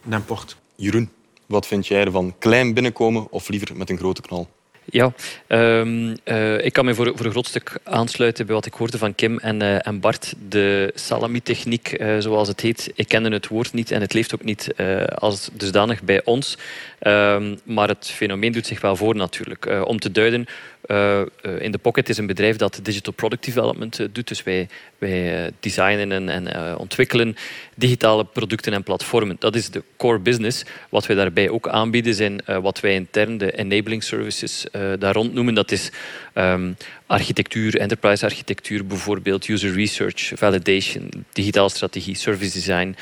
n'importe. 0.02 0.54
Jeroen, 0.76 1.10
wat 1.46 1.66
vind 1.66 1.86
jij 1.86 2.04
ervan? 2.04 2.34
Klein 2.38 2.74
binnenkomen 2.74 3.30
of 3.30 3.48
liever 3.48 3.76
met 3.76 3.90
een 3.90 3.98
grote 3.98 4.20
knal? 4.20 4.48
Ja, 4.92 5.12
um, 5.48 6.16
uh, 6.24 6.64
ik 6.64 6.72
kan 6.72 6.84
me 6.84 6.94
voor, 6.94 7.12
voor 7.14 7.26
een 7.26 7.30
groot 7.30 7.46
stuk 7.46 7.78
aansluiten 7.82 8.46
bij 8.46 8.54
wat 8.54 8.66
ik 8.66 8.74
hoorde 8.74 8.98
van 8.98 9.14
Kim 9.14 9.38
en, 9.38 9.62
uh, 9.62 9.86
en 9.86 10.00
Bart. 10.00 10.34
De 10.48 10.92
salami-techniek, 10.94 12.00
uh, 12.00 12.18
zoals 12.18 12.48
het 12.48 12.60
heet, 12.60 12.92
ik 12.94 13.08
kende 13.08 13.30
het 13.30 13.48
woord 13.48 13.72
niet 13.72 13.90
en 13.90 14.00
het 14.00 14.12
leeft 14.12 14.34
ook 14.34 14.44
niet 14.44 14.74
als 15.14 15.50
dusdanig 15.52 16.02
bij 16.02 16.24
ons. 16.24 16.58
Um, 17.02 17.60
maar 17.62 17.88
het 17.88 18.10
fenomeen 18.14 18.52
doet 18.52 18.66
zich 18.66 18.80
wel 18.80 18.96
voor 18.96 19.16
natuurlijk. 19.16 19.68
om 19.84 20.00
te 20.00 20.10
duiden, 20.10 20.46
uh, 20.86 21.20
in 21.58 21.72
The 21.72 21.78
Pocket 21.78 22.08
is 22.08 22.18
een 22.18 22.26
bedrijf 22.26 22.56
dat 22.56 22.80
digital 22.82 23.12
product 23.12 23.44
development 23.44 23.98
uh, 23.98 24.06
doet. 24.12 24.28
Dus 24.28 24.42
wij, 24.42 24.68
wij 24.98 25.50
designen 25.60 26.12
en, 26.12 26.28
en 26.28 26.76
ontwikkelen 26.76 27.36
digitale 27.74 28.24
producten 28.24 28.72
en 28.72 28.82
platformen. 28.82 29.36
Dat 29.38 29.54
is 29.54 29.70
de 29.70 29.82
core 29.96 30.18
business. 30.18 30.64
Wat 30.88 31.06
wij 31.06 31.16
daarbij 31.16 31.48
ook 31.48 31.68
aanbieden 31.68 32.14
zijn 32.14 32.40
wat 32.62 32.80
wij 32.80 32.94
intern 32.94 33.38
de 33.38 33.52
enabling 33.52 34.02
services 34.02 34.66
daar 34.98 35.14
rond 35.14 35.32
noemen. 35.34 35.54
Dat 35.54 35.70
is 35.70 35.90
um, 36.34 36.76
architectuur, 37.06 37.78
enterprise 37.78 38.24
architectuur 38.24 38.86
bijvoorbeeld, 38.86 39.48
user 39.48 39.72
research, 39.72 40.32
validation, 40.34 41.10
digitale 41.32 41.68
strategie, 41.68 42.14
service 42.14 42.52
design, 42.52 42.96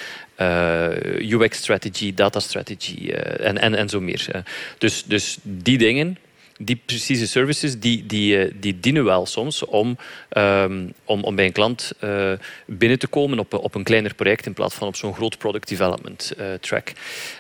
UX 1.18 1.56
strategy, 1.56 2.14
data 2.14 2.40
strategy 2.40 3.10
en, 3.10 3.58
en, 3.58 3.74
en 3.74 3.88
zo 3.88 4.00
meer. 4.00 4.44
Dus, 4.78 5.04
dus 5.04 5.38
die 5.42 5.78
dingen 5.78 6.18
die 6.58 6.80
precieze 6.84 7.26
services 7.26 7.78
die, 7.78 8.06
die, 8.06 8.38
eh, 8.38 8.52
die 8.54 8.80
dienen 8.80 9.04
wel 9.04 9.26
soms 9.26 9.64
om, 9.64 9.96
um, 10.36 10.92
om, 11.04 11.24
om 11.24 11.34
bij 11.34 11.44
een 11.44 11.52
klant 11.52 11.92
uh, 12.00 12.32
binnen 12.66 12.98
te 12.98 13.06
komen 13.06 13.38
op, 13.38 13.54
op 13.54 13.74
een 13.74 13.82
kleiner 13.82 14.14
project 14.14 14.46
in 14.46 14.52
plaats 14.52 14.74
van 14.74 14.88
op 14.88 14.96
zo'n 14.96 15.14
groot 15.14 15.38
product 15.38 15.68
development 15.68 16.32
uh, 16.38 16.46
track. 16.60 16.92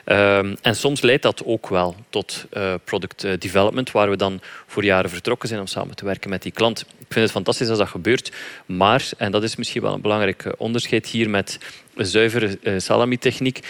Um, 0.04 0.56
en 0.62 0.76
soms 0.76 1.00
leidt 1.00 1.22
dat 1.22 1.42
ook 1.44 1.68
wel 1.68 1.96
tot 2.10 2.46
product 2.84 3.40
development, 3.40 3.90
waar 3.90 4.10
we 4.10 4.16
dan 4.16 4.40
voor 4.66 4.84
jaren 4.84 5.10
vertrokken 5.10 5.48
zijn 5.48 5.60
om 5.60 5.66
samen 5.66 5.96
te 5.96 6.04
werken 6.04 6.30
met 6.30 6.42
die 6.42 6.52
klant. 6.52 6.80
Ik 6.80 7.06
vind 7.08 7.24
het 7.24 7.30
fantastisch 7.30 7.68
als 7.68 7.78
dat 7.78 7.88
gebeurt, 7.88 8.32
maar, 8.66 9.08
en 9.16 9.32
dat 9.32 9.42
is 9.42 9.56
misschien 9.56 9.82
wel 9.82 9.92
een 9.92 10.00
belangrijk 10.00 10.54
onderscheid 10.56 11.06
hier 11.06 11.30
met 11.30 11.58
zuivere 11.94 12.58
salami-techniek, 12.76 13.60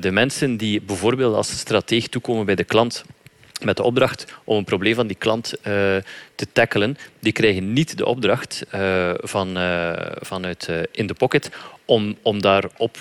de 0.00 0.10
mensen 0.10 0.56
die 0.56 0.80
bijvoorbeeld 0.80 1.34
als 1.34 1.58
strateeg 1.58 2.08
toekomen 2.08 2.46
bij 2.46 2.54
de 2.54 2.64
klant 2.64 3.04
met 3.62 3.76
de 3.76 3.82
opdracht 3.82 4.26
om 4.44 4.56
een 4.56 4.64
probleem 4.64 4.94
van 4.94 5.06
die 5.06 5.16
klant 5.16 5.54
uh, 5.58 5.62
te 6.34 6.46
tackelen. 6.52 6.98
Die 7.20 7.32
krijgen 7.32 7.72
niet 7.72 7.98
de 7.98 8.06
opdracht 8.06 8.66
uh, 8.74 9.10
van, 9.16 9.58
uh, 9.58 9.92
vanuit 10.20 10.68
In 10.92 11.06
The 11.06 11.14
Pocket 11.14 11.50
om, 11.84 12.16
om 12.22 12.40
daar 12.40 12.64
op 12.76 12.96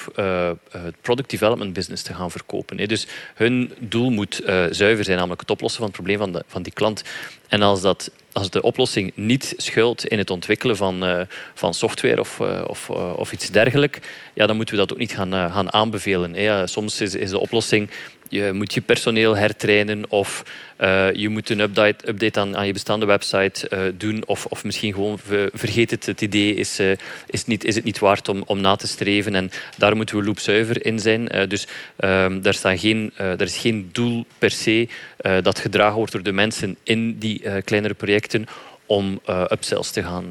het 0.72 1.02
product 1.02 1.30
development 1.30 1.74
business 1.74 2.04
te 2.04 2.14
gaan 2.14 2.32
verkopen. 2.32 2.88
Dus 2.88 3.08
hun 3.36 3.74
doel 3.80 4.10
moet 4.10 4.42
zuiver 4.70 5.04
zijn, 5.04 5.18
namelijk 5.18 5.42
het 5.42 5.50
oplossen 5.50 5.80
van 5.80 5.88
het 5.88 5.96
probleem 5.96 6.18
van, 6.18 6.32
de, 6.32 6.44
van 6.48 6.64
die 6.64 6.74
klant. 6.74 7.04
En 7.48 7.62
als, 7.62 7.82
dat, 7.82 8.12
als 8.32 8.50
de 8.50 8.62
oplossing 8.62 9.12
niet 9.16 9.54
schuilt 9.58 10.06
in 10.06 10.18
het 10.18 10.30
ontwikkelen 10.30 10.78
van, 10.78 11.26
van 11.54 11.74
software 11.74 12.20
of, 12.20 12.40
of, 12.68 12.90
of 12.90 13.32
iets 13.32 13.50
dergelijks, 13.50 14.00
ja, 14.34 14.48
dan 14.48 14.56
moeten 14.56 14.76
we 14.76 14.82
dat 14.82 14.92
ook 14.92 15.00
niet 15.00 15.16
gaan, 15.16 15.32
gaan 15.32 15.74
aanbevelen. 15.74 16.70
Soms 16.70 17.02
is, 17.02 17.16
is 17.16 17.30
de 17.30 17.40
oplossing 17.40 17.90
je 18.34 18.54
moet 18.54 18.74
je 18.74 18.82
personeel 18.82 19.38
hertrainen 19.38 20.10
of 20.10 20.44
uh, 20.80 21.13
je 21.13 21.30
moet 21.30 21.50
een 21.50 21.60
update, 21.60 22.10
update 22.10 22.40
aan, 22.40 22.66
je 22.66 22.74
bestaande 22.74 23.06
website 23.06 23.70
uh, 23.70 23.80
doen. 23.98 24.24
Of, 24.25 24.46
of 24.46 24.63
misschien 24.63 24.94
gewoon 24.94 25.20
vergeet 25.54 25.92
het, 25.92 26.06
het 26.06 26.22
idee 26.22 26.56
is, 26.56 26.80
uh, 26.80 26.92
is, 27.25 27.46
niet, 27.46 27.63
is 27.63 27.75
het 27.75 27.84
niet 27.84 28.00
waard 28.00 28.30
om, 28.30 28.44
om 28.46 28.62
na 28.62 28.75
te 28.75 28.88
streven. 28.88 29.36
En 29.36 29.52
daar 29.78 29.96
moeten 29.96 30.18
we 30.18 30.24
loopzuiver 30.24 30.86
in 30.86 31.00
zijn. 31.00 31.48
dus 31.48 31.68
um, 31.98 32.42
daar, 32.42 32.54
staan 32.54 32.78
geen, 32.78 33.12
er 33.16 33.42
is 33.42 33.58
geen 33.58 33.90
doel 33.92 34.25
per 34.38 34.52
se 34.52 34.88
dat 35.42 35.60
gedragen 35.60 35.96
wordt 35.96 36.12
door 36.12 36.24
de 36.24 36.32
mensen 36.32 36.78
in 36.84 37.18
die 37.20 37.62
kleinere 37.62 37.94
projecten 37.94 38.46
om 38.86 39.22
upsells 39.52 39.92
te 39.92 40.04
gaan, 40.04 40.30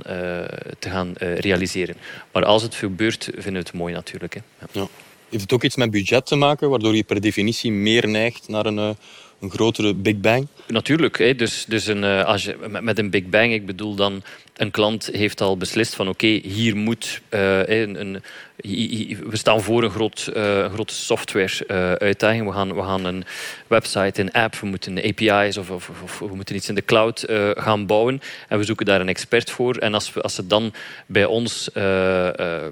te 0.78 0.90
gaan 0.90 1.12
realiseren. 1.18 1.96
Maar 2.32 2.44
als 2.44 2.62
het 2.62 2.74
gebeurt, 2.74 3.24
vinden 3.24 3.52
we 3.52 3.58
het 3.58 3.72
mooi 3.72 3.94
natuurlijk. 3.94 4.34
Hè. 4.34 4.40
Ja. 4.72 4.86
Heeft 5.32 5.44
het 5.44 5.52
ook 5.52 5.64
iets 5.64 5.76
met 5.76 5.90
budget 5.90 6.26
te 6.26 6.36
maken, 6.36 6.70
waardoor 6.70 6.96
je 6.96 7.02
per 7.02 7.20
definitie 7.20 7.72
meer 7.72 8.08
neigt 8.08 8.48
naar 8.48 8.66
een, 8.66 8.96
een 9.40 9.50
grotere 9.50 9.94
Big 9.94 10.20
Bang? 10.20 10.46
Natuurlijk. 10.66 11.18
Hè. 11.18 11.34
Dus, 11.34 11.64
dus 11.68 11.86
een, 11.86 12.04
als 12.04 12.44
je, 12.44 12.56
met 12.80 12.98
een 12.98 13.10
Big 13.10 13.28
Bang, 13.28 13.52
ik 13.52 13.66
bedoel 13.66 13.94
dan 13.94 14.22
een 14.56 14.70
klant 14.70 15.08
heeft 15.12 15.40
al 15.40 15.56
beslist 15.56 15.94
van 15.94 16.08
oké, 16.08 16.26
hier 16.26 16.76
moet 16.76 17.20
uh, 17.30 17.66
een, 17.66 18.00
een, 18.00 18.22
we 18.62 19.36
staan 19.36 19.62
voor 19.62 19.82
een, 19.82 19.90
groot, 19.90 20.30
uh, 20.36 20.72
grote 20.72 20.94
software-uitdaging. 20.94 22.46
we, 22.46 22.52
gaan, 22.52 22.74
we 22.74 22.82
gaan 22.82 23.04
een 23.04 23.24
website, 23.66 24.20
een 24.20 24.32
app, 24.32 24.56
we 24.56 24.66
moeten 24.66 24.98
API's 24.98 25.56
of, 25.56 25.70
of, 25.70 25.90
of 26.02 26.18
we 26.18 26.34
moeten 26.34 26.54
iets 26.54 26.68
in 26.68 26.74
de 26.74 26.84
cloud 26.84 27.24
uh, 27.30 27.50
gaan 27.54 27.86
bouwen. 27.86 28.20
En 28.48 28.58
we 28.58 28.64
zoeken 28.64 28.86
daar 28.86 29.00
een 29.00 29.08
expert 29.08 29.50
voor. 29.50 29.76
En 29.76 29.94
als, 29.94 30.12
we, 30.12 30.20
als 30.20 30.34
ze 30.34 30.46
dan 30.46 30.72
bij 31.06 31.24
ons 31.24 31.70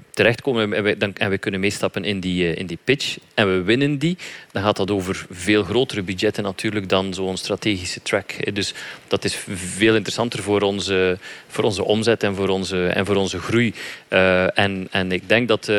terechtkomen 0.09 0.73
en 0.73 0.83
we, 0.83 0.97
dan, 0.97 1.13
en 1.15 1.29
we 1.29 1.37
kunnen 1.37 1.59
meestappen 1.59 2.03
in 2.03 2.19
die, 2.19 2.53
in 2.53 2.65
die 2.65 2.79
pitch 2.83 3.17
en 3.33 3.47
we 3.47 3.61
winnen 3.61 3.97
die, 3.97 4.17
dan 4.51 4.63
gaat 4.63 4.77
dat 4.77 4.91
over 4.91 5.25
veel 5.29 5.63
grotere 5.63 6.01
budgetten 6.01 6.43
natuurlijk 6.43 6.89
dan 6.89 7.13
zo'n 7.13 7.37
strategische 7.37 8.01
track. 8.01 8.55
Dus 8.55 8.73
dat 9.07 9.23
is 9.23 9.37
veel 9.53 9.95
interessanter 9.95 10.43
voor 10.43 10.61
onze, 10.61 11.17
voor 11.47 11.63
onze 11.63 11.83
omzet 11.83 12.23
en 12.23 12.35
voor 12.35 12.49
onze, 12.49 12.87
en 12.87 13.05
voor 13.05 13.15
onze 13.15 13.39
groei. 13.39 13.73
En, 14.53 14.87
en 14.91 15.11
ik 15.11 15.29
denk 15.29 15.47
dat 15.47 15.69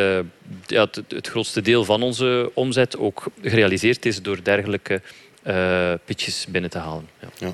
ja, 0.66 0.80
het, 0.80 1.02
het, 1.08 1.28
grootste 1.28 1.60
deel 1.60 1.84
van 1.84 2.02
onze 2.02 2.50
omzet 2.54 2.98
ook 2.98 3.24
gerealiseerd 3.42 4.06
is 4.06 4.22
door 4.22 4.42
dergelijke 4.42 5.02
uh, 5.46 5.92
pitches 6.04 6.46
binnen 6.48 6.70
te 6.70 6.78
halen. 6.78 7.08
Ja. 7.20 7.28
ja. 7.38 7.52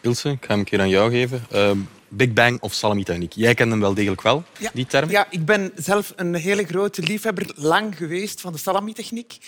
Ilse, 0.00 0.28
ik 0.28 0.44
ga 0.44 0.48
hem 0.48 0.58
een 0.58 0.64
keer 0.64 0.80
aan 0.80 0.88
jou 0.88 1.10
geven. 1.10 1.44
Ehm, 1.50 1.78
Big 2.08 2.32
Bang 2.32 2.60
of 2.60 2.72
salami-techniek. 2.72 3.32
Jij 3.32 3.54
kent 3.54 3.70
hem 3.70 3.80
wel 3.80 3.94
degelijk 3.94 4.22
wel, 4.22 4.44
ja. 4.58 4.70
die 4.74 4.86
term? 4.86 5.10
Ja, 5.10 5.26
ik 5.30 5.44
ben 5.44 5.72
zelf 5.76 6.12
een 6.16 6.34
hele 6.34 6.64
grote 6.64 7.02
liefhebber 7.02 7.50
lang 7.54 7.96
geweest 7.96 8.40
van 8.40 8.52
de 8.52 8.58
salami-techniek. 8.58 9.38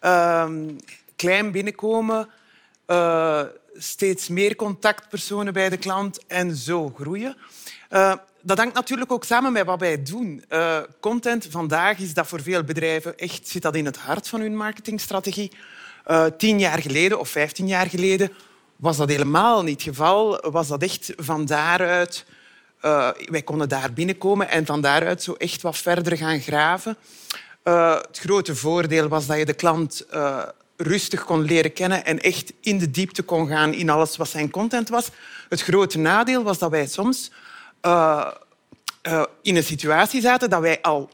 Ehm, 0.00 0.68
klein 1.16 1.52
binnenkomen, 1.52 2.28
steeds 3.76 4.28
meer 4.28 4.56
contactpersonen 4.56 5.52
bij 5.52 5.68
de 5.68 5.76
klant 5.76 6.26
en 6.26 6.56
zo 6.56 6.92
groeien. 6.96 7.36
Uh, 7.90 8.14
dat 8.44 8.58
hangt 8.58 8.74
natuurlijk 8.74 9.12
ook 9.12 9.24
samen 9.24 9.52
met 9.52 9.66
wat 9.66 9.80
wij 9.80 10.02
doen. 10.02 10.44
Uh, 10.48 10.78
content 11.00 11.46
vandaag 11.50 11.98
is 11.98 12.14
dat 12.14 12.26
voor 12.26 12.42
veel 12.42 12.64
bedrijven 12.64 13.18
echt 13.18 13.48
zit 13.48 13.62
dat 13.62 13.74
in 13.74 13.84
het 13.84 13.96
hart 13.96 14.28
van 14.28 14.40
hun 14.40 14.56
marketingstrategie. 14.56 15.52
Uh, 16.06 16.24
tien 16.38 16.58
jaar 16.58 16.78
geleden 16.80 17.20
of 17.20 17.28
vijftien 17.28 17.66
jaar 17.66 17.88
geleden 17.88 18.30
was 18.76 18.96
dat 18.96 19.08
helemaal 19.08 19.62
niet 19.62 19.74
het 19.74 19.94
geval. 19.94 20.50
Was 20.50 20.68
dat 20.68 20.82
echt 20.82 21.12
van 21.16 21.44
daaruit... 21.44 22.24
wij 23.30 23.42
konden 23.44 23.68
daar 23.68 23.92
binnenkomen 23.92 24.48
en 24.48 24.66
van 24.66 24.80
daaruit 24.80 25.22
zo 25.22 25.32
echt 25.32 25.62
wat 25.62 25.76
verder 25.76 26.16
gaan 26.16 26.40
graven. 26.40 26.96
het 27.62 28.18
grote 28.18 28.56
voordeel 28.56 29.08
was 29.08 29.26
dat 29.26 29.38
je 29.38 29.44
de 29.44 29.54
klant 29.54 30.06
rustig 30.76 31.24
kon 31.24 31.42
leren 31.42 31.72
kennen 31.72 32.04
en 32.04 32.20
echt 32.20 32.52
in 32.60 32.78
de 32.78 32.90
diepte 32.90 33.22
kon 33.22 33.48
gaan 33.48 33.72
in 33.72 33.90
alles 33.90 34.16
wat 34.16 34.28
zijn 34.28 34.50
content 34.50 34.88
was. 34.88 35.08
Het 35.48 35.62
grote 35.62 35.98
nadeel 35.98 36.42
was 36.42 36.58
dat 36.58 36.70
wij 36.70 36.86
soms 36.86 37.30
uh, 37.86 38.30
uh, 39.08 39.24
in 39.42 39.56
een 39.56 39.64
situatie 39.64 40.20
zaten 40.20 40.50
dat 40.50 40.60
wij 40.60 40.80
al 40.80 41.10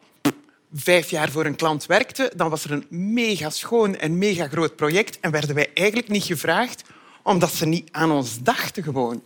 vijf 0.75 1.11
jaar 1.11 1.31
voor 1.31 1.45
een 1.45 1.57
klant 1.57 1.87
werkten. 1.87 2.31
Dan 2.37 2.51
was 2.51 2.65
er 2.65 2.71
een 2.71 2.87
mega 2.89 3.51
schoon 3.51 3.97
en 3.97 4.19
mega 4.19 4.49
groot 4.49 4.77
project 4.77 5.21
en 5.21 5.31
werden 5.31 5.55
wij 5.55 5.71
eigenlijk 5.75 6.09
niet 6.09 6.25
gevraagd 6.25 6.83
omdat 7.23 7.53
ze 7.53 7.67
niet 7.67 7.89
aan 7.93 8.11
ons 8.11 8.39
dachten 8.43 8.83
gewoon. 8.83 9.23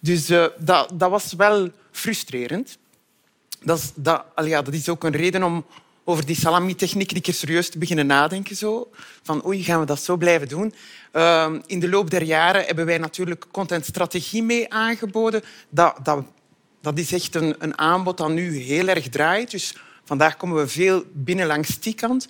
Dus 0.00 0.30
uh, 0.30 0.46
dat, 0.58 0.90
dat 0.94 1.10
was 1.10 1.32
wel 1.32 1.70
frustrerend. 1.90 2.78
Dat 3.62 3.78
is, 3.78 3.92
ja, 4.44 4.62
dat 4.62 4.74
is 4.74 4.88
ook 4.88 5.04
een 5.04 5.16
reden 5.16 5.42
om 5.42 5.64
over 6.04 6.26
die 6.26 6.36
salami-techniek 6.36 7.12
een 7.12 7.20
keer 7.20 7.34
serieus 7.34 7.70
te 7.70 7.78
beginnen 7.78 8.06
nadenken. 8.06 8.56
Zo. 8.56 8.90
Van 9.22 9.46
oei, 9.46 9.62
gaan 9.62 9.80
we 9.80 9.86
dat 9.86 10.00
zo 10.02 10.16
blijven 10.16 10.48
doen? 10.48 10.74
Uh, 11.12 11.52
in 11.66 11.80
de 11.80 11.88
loop 11.88 12.10
der 12.10 12.22
jaren 12.22 12.64
hebben 12.64 12.86
wij 12.86 12.98
natuurlijk 12.98 13.46
contentstrategie 13.50 14.42
mee 14.42 14.72
aangeboden. 14.72 15.42
Dat, 15.68 15.96
dat 16.02 16.24
dat 16.84 16.98
is 16.98 17.12
echt 17.12 17.34
een, 17.34 17.54
een 17.58 17.78
aanbod 17.78 18.16
dat 18.16 18.30
nu 18.30 18.56
heel 18.56 18.88
erg 18.88 19.08
draait. 19.08 19.50
Dus 19.50 19.74
vandaag 20.04 20.36
komen 20.36 20.56
we 20.56 20.68
veel 20.68 21.04
binnen 21.12 21.46
langs 21.46 21.80
die 21.80 21.94
kant. 21.94 22.28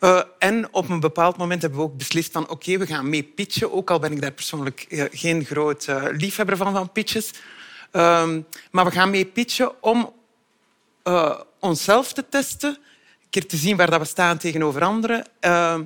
Uh, 0.00 0.22
en 0.38 0.72
op 0.72 0.88
een 0.88 1.00
bepaald 1.00 1.36
moment 1.36 1.62
hebben 1.62 1.80
we 1.80 1.84
ook 1.84 1.96
beslist 1.96 2.32
van 2.32 2.48
oké, 2.48 2.78
we 2.78 2.86
gaan 2.86 3.08
mee 3.08 3.22
pitchen. 3.22 3.72
Ook 3.72 3.90
al 3.90 3.98
ben 3.98 4.12
ik 4.12 4.20
daar 4.20 4.32
persoonlijk 4.32 4.86
uh, 4.88 5.04
geen 5.10 5.44
groot 5.44 5.86
uh, 5.86 6.04
liefhebber 6.10 6.56
van, 6.56 6.72
van 6.72 6.92
pitches. 6.92 7.30
Ehm, 7.90 8.40
maar 8.70 8.84
we 8.84 8.90
gaan 8.90 9.10
mee 9.10 9.24
pitchen 9.24 9.82
om 9.82 10.12
onszelf 11.58 12.12
te 12.12 12.24
testen. 12.28 12.70
Een 12.70 13.30
keer 13.30 13.46
te 13.46 13.56
zien 13.56 13.76
waar 13.76 13.90
dat 13.90 14.00
we 14.00 14.06
staan 14.06 14.38
tegenover 14.38 14.82
anderen. 14.82 15.24
Ehm, 15.40 15.84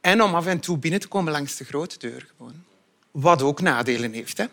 en 0.00 0.22
om 0.22 0.34
af 0.34 0.46
en 0.46 0.60
toe 0.60 0.78
binnen 0.78 1.00
te 1.00 1.08
komen 1.08 1.32
langs 1.32 1.56
de 1.56 1.64
grote 1.64 1.98
deur. 1.98 2.26
Gewoon. 2.36 2.64
Wat 3.10 3.42
ook 3.42 3.60
nadelen 3.60 4.12
heeft. 4.12 4.38
Hè. 4.38 4.44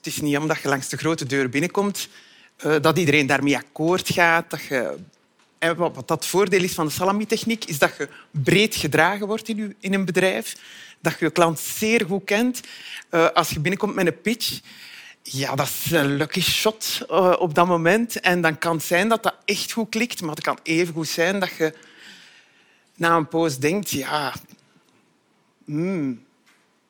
Het 0.00 0.08
is 0.12 0.20
niet 0.20 0.36
omdat 0.36 0.60
je 0.62 0.68
langs 0.68 0.88
de 0.88 0.96
grote 0.96 1.26
deur 1.26 1.48
binnenkomt 1.48 2.08
uh, 2.64 2.76
dat 2.80 2.98
iedereen 2.98 3.26
daarmee 3.26 3.56
akkoord 3.56 4.10
gaat. 4.12 4.50
Dat 4.50 4.62
je... 4.62 4.96
En 5.58 5.76
wat 5.76 6.08
dat 6.08 6.26
voordeel 6.26 6.62
is 6.62 6.72
van 6.72 6.86
de 6.86 6.92
salami-techniek, 6.92 7.64
is 7.64 7.78
dat 7.78 7.96
je 7.98 8.08
breed 8.30 8.74
gedragen 8.74 9.26
wordt 9.26 9.48
in, 9.48 9.76
in 9.80 9.94
een 9.94 10.04
bedrijf. 10.04 10.56
Dat 11.00 11.18
je 11.18 11.24
je 11.24 11.30
klant 11.30 11.58
zeer 11.58 12.04
goed 12.06 12.24
kent. 12.24 12.60
Uh, 13.10 13.28
als 13.30 13.50
je 13.50 13.60
binnenkomt 13.60 13.94
met 13.94 14.06
een 14.06 14.20
pitch, 14.20 14.60
ja, 15.22 15.54
dat 15.54 15.66
is 15.66 15.90
een 15.90 16.16
lucky 16.16 16.40
shot 16.40 17.04
op 17.38 17.54
dat 17.54 17.66
moment. 17.66 18.20
En 18.20 18.40
dan 18.40 18.58
kan 18.58 18.76
het 18.76 18.84
zijn 18.84 19.08
dat 19.08 19.22
dat 19.22 19.36
echt 19.44 19.72
goed 19.72 19.88
klikt, 19.88 20.20
maar 20.20 20.34
het 20.34 20.44
kan 20.44 20.58
even 20.62 20.94
goed 20.94 21.08
zijn 21.08 21.40
dat 21.40 21.50
je 21.58 21.74
na 22.94 23.16
een 23.16 23.28
poos 23.28 23.58
denkt, 23.58 23.90
ja, 23.90 24.34
mm, 25.64 26.24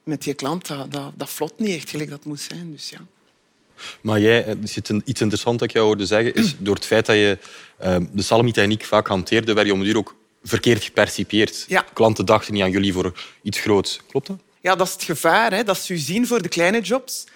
met 0.05 0.25
je 0.25 0.35
klant, 0.35 0.67
dat, 0.67 0.93
dat, 0.93 1.13
dat 1.15 1.31
vlot 1.31 1.59
niet 1.59 1.77
echt 1.77 1.91
gelijk 1.91 2.11
dat 2.11 2.25
moet 2.25 2.41
zijn. 2.41 2.73
Dus 2.73 2.91
ja. 2.91 2.99
Maar 4.01 4.21
jij, 4.21 4.47
er 4.47 4.57
zit 4.63 4.89
een, 4.89 5.03
iets 5.05 5.21
interessants 5.21 5.59
dat 5.59 5.69
ik 5.69 5.75
jou 5.75 5.87
hoorde 5.87 6.07
zeggen, 6.07 6.35
is 6.35 6.55
door 6.59 6.75
het 6.75 6.87
feit 6.87 7.07
dat 7.07 7.17
je 7.17 7.39
uh, 7.83 7.97
de 8.13 8.23
salami-techniek 8.23 8.85
vaak 8.85 9.07
hanteerde, 9.07 9.53
werd 9.53 9.67
je 9.67 9.73
om 9.73 9.79
de 9.79 9.85
duur 9.85 9.97
ook 9.97 10.15
verkeerd 10.43 10.85
gepercipieerd. 10.85 11.65
Ja. 11.69 11.85
Klanten 11.93 12.27
dachten 12.27 12.53
niet 12.53 12.63
aan 12.63 12.71
jullie 12.71 12.93
voor 12.93 13.13
iets 13.43 13.61
groots. 13.61 14.01
Klopt 14.09 14.27
dat? 14.27 14.39
Ja, 14.61 14.77
dat 14.77 14.87
is 14.87 14.93
het 14.93 15.03
gevaar. 15.03 15.53
Hè? 15.53 15.65
Dat 15.65 15.79
ze 15.79 15.93
u 15.93 15.97
zien 15.97 16.27
voor 16.27 16.43
de 16.43 16.49
kleine 16.49 16.81
jobs. 16.81 17.27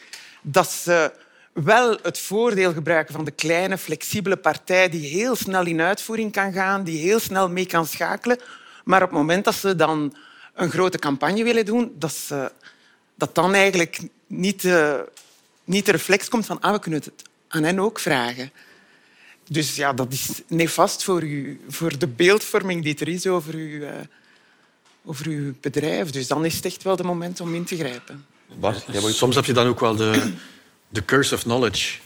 Dat 0.43 0.71
ze 0.71 1.13
wel 1.53 1.99
het 2.03 2.19
voordeel 2.19 2.73
gebruiken 2.73 3.15
van 3.15 3.25
de 3.25 3.31
kleine, 3.31 3.79
flexibele 3.79 4.37
partij 4.37 4.89
die 4.89 5.07
heel 5.07 5.37
snel 5.37 5.67
in 5.67 5.81
uitvoering 5.81 6.33
kan 6.33 6.53
gaan, 6.53 6.85
die 6.85 6.99
heel 6.99 7.19
snel 7.19 7.49
mee 7.49 7.67
kan 7.67 7.87
schakelen. 7.87 8.39
Maar 8.85 9.03
op 9.03 9.09
het 9.09 9.19
moment 9.19 9.45
dat 9.45 9.55
ze 9.55 9.77
dan 9.77 10.17
een 10.55 10.71
grote 10.71 10.99
campagne 10.99 11.45
willen 11.45 11.65
doen, 11.65 11.93
dat, 11.99 12.13
ze, 12.13 12.53
dat 13.15 13.35
dan 13.35 13.55
eigenlijk 13.55 14.01
niet, 14.27 14.65
uh, 14.65 14.95
niet 15.65 15.87
de 15.87 15.93
reflex 15.93 16.29
komt 16.29 16.47
van 16.47 16.61
ah, 16.61 16.73
we 16.73 16.79
kunnen 16.79 17.01
het 17.01 17.13
aan 17.49 17.63
hen 17.63 17.79
ook 17.79 17.99
vragen. 17.99 18.51
Dus 19.49 19.77
ja, 19.77 19.93
dat 19.93 20.13
is 20.13 20.29
nefast 20.47 21.03
voor, 21.03 21.23
u, 21.23 21.61
voor 21.69 21.99
de 21.99 22.07
beeldvorming 22.07 22.83
die 22.83 22.99
er 22.99 23.09
is 23.09 23.27
over, 23.27 23.55
u, 23.55 23.81
uh, 23.81 23.91
over 25.05 25.27
uw 25.27 25.55
bedrijf. 25.61 26.11
Dus 26.11 26.27
dan 26.27 26.45
is 26.45 26.55
het 26.55 26.65
echt 26.65 26.83
wel 26.83 26.97
het 26.97 27.07
moment 27.07 27.41
om 27.41 27.55
in 27.55 27.65
te 27.65 27.77
grijpen. 27.77 28.27
Bart, 28.61 28.85
soms 29.07 29.35
heb 29.35 29.45
je 29.45 29.53
dan 29.53 29.67
ook 29.67 29.81
wel 29.81 29.97
de, 29.97 30.33
de 30.89 31.05
curse 31.05 31.35
of 31.35 31.43
knowledge. 31.43 31.99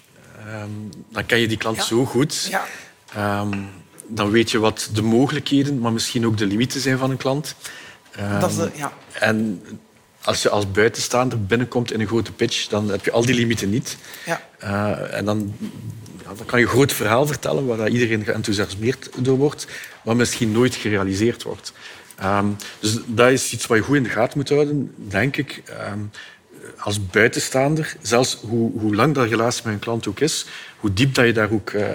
Um, 0.46 0.90
dan 1.08 1.26
ken 1.26 1.38
je 1.38 1.48
die 1.48 1.56
klant 1.56 1.76
ja. 1.76 1.82
zo 1.82 2.04
goed. 2.04 2.48
Ja. 2.50 3.40
Um, 3.40 3.68
dan 4.06 4.30
weet 4.30 4.50
je 4.50 4.58
wat 4.58 4.90
de 4.92 5.02
mogelijkheden, 5.02 5.78
maar 5.78 5.92
misschien 5.92 6.26
ook 6.26 6.36
de 6.36 6.46
limieten 6.46 6.80
zijn 6.80 6.98
van 6.98 7.10
een 7.10 7.16
klant. 7.16 7.54
Um, 8.20 8.40
dat 8.40 8.50
is, 8.50 8.56
ja. 8.78 8.92
En 9.12 9.62
als 10.22 10.42
je 10.42 10.48
als 10.48 10.70
buitenstaander 10.70 11.44
binnenkomt 11.44 11.92
in 11.92 12.00
een 12.00 12.06
grote 12.06 12.32
pitch, 12.32 12.68
dan 12.68 12.88
heb 12.88 13.04
je 13.04 13.10
al 13.10 13.26
die 13.26 13.34
limieten 13.34 13.70
niet. 13.70 13.96
Ja. 14.26 14.40
Uh, 14.64 15.14
en 15.14 15.24
dan, 15.24 15.54
ja, 16.22 16.34
dan 16.34 16.46
kan 16.46 16.58
je 16.58 16.64
een 16.64 16.70
groot 16.70 16.92
verhaal 16.92 17.26
vertellen 17.26 17.66
waar 17.66 17.88
iedereen 17.88 18.24
geenthousiasmeerd 18.24 19.08
door 19.16 19.36
wordt, 19.36 19.66
maar 20.04 20.16
misschien 20.16 20.52
nooit 20.52 20.74
gerealiseerd 20.74 21.42
wordt. 21.42 21.72
Um, 22.24 22.56
dus 22.80 22.98
dat 23.06 23.30
is 23.30 23.52
iets 23.52 23.66
wat 23.66 23.78
je 23.78 23.84
goed 23.84 23.96
in 23.96 24.02
de 24.02 24.08
gaten 24.08 24.38
moet 24.38 24.48
houden, 24.48 24.94
denk 24.96 25.36
ik. 25.36 25.62
Um, 25.92 26.10
als 26.80 27.06
buitenstaander, 27.06 27.96
zelfs 28.02 28.38
hoe, 28.40 28.80
hoe 28.80 28.94
lang 28.94 29.14
dat 29.14 29.28
relatie 29.28 29.62
met 29.64 29.72
een 29.72 29.78
klant 29.78 30.08
ook 30.08 30.20
is, 30.20 30.46
hoe 30.76 30.92
diep 30.92 31.14
dat 31.14 31.26
je 31.26 31.32
daar 31.32 31.50
ook 31.50 31.70
uh, 31.70 31.86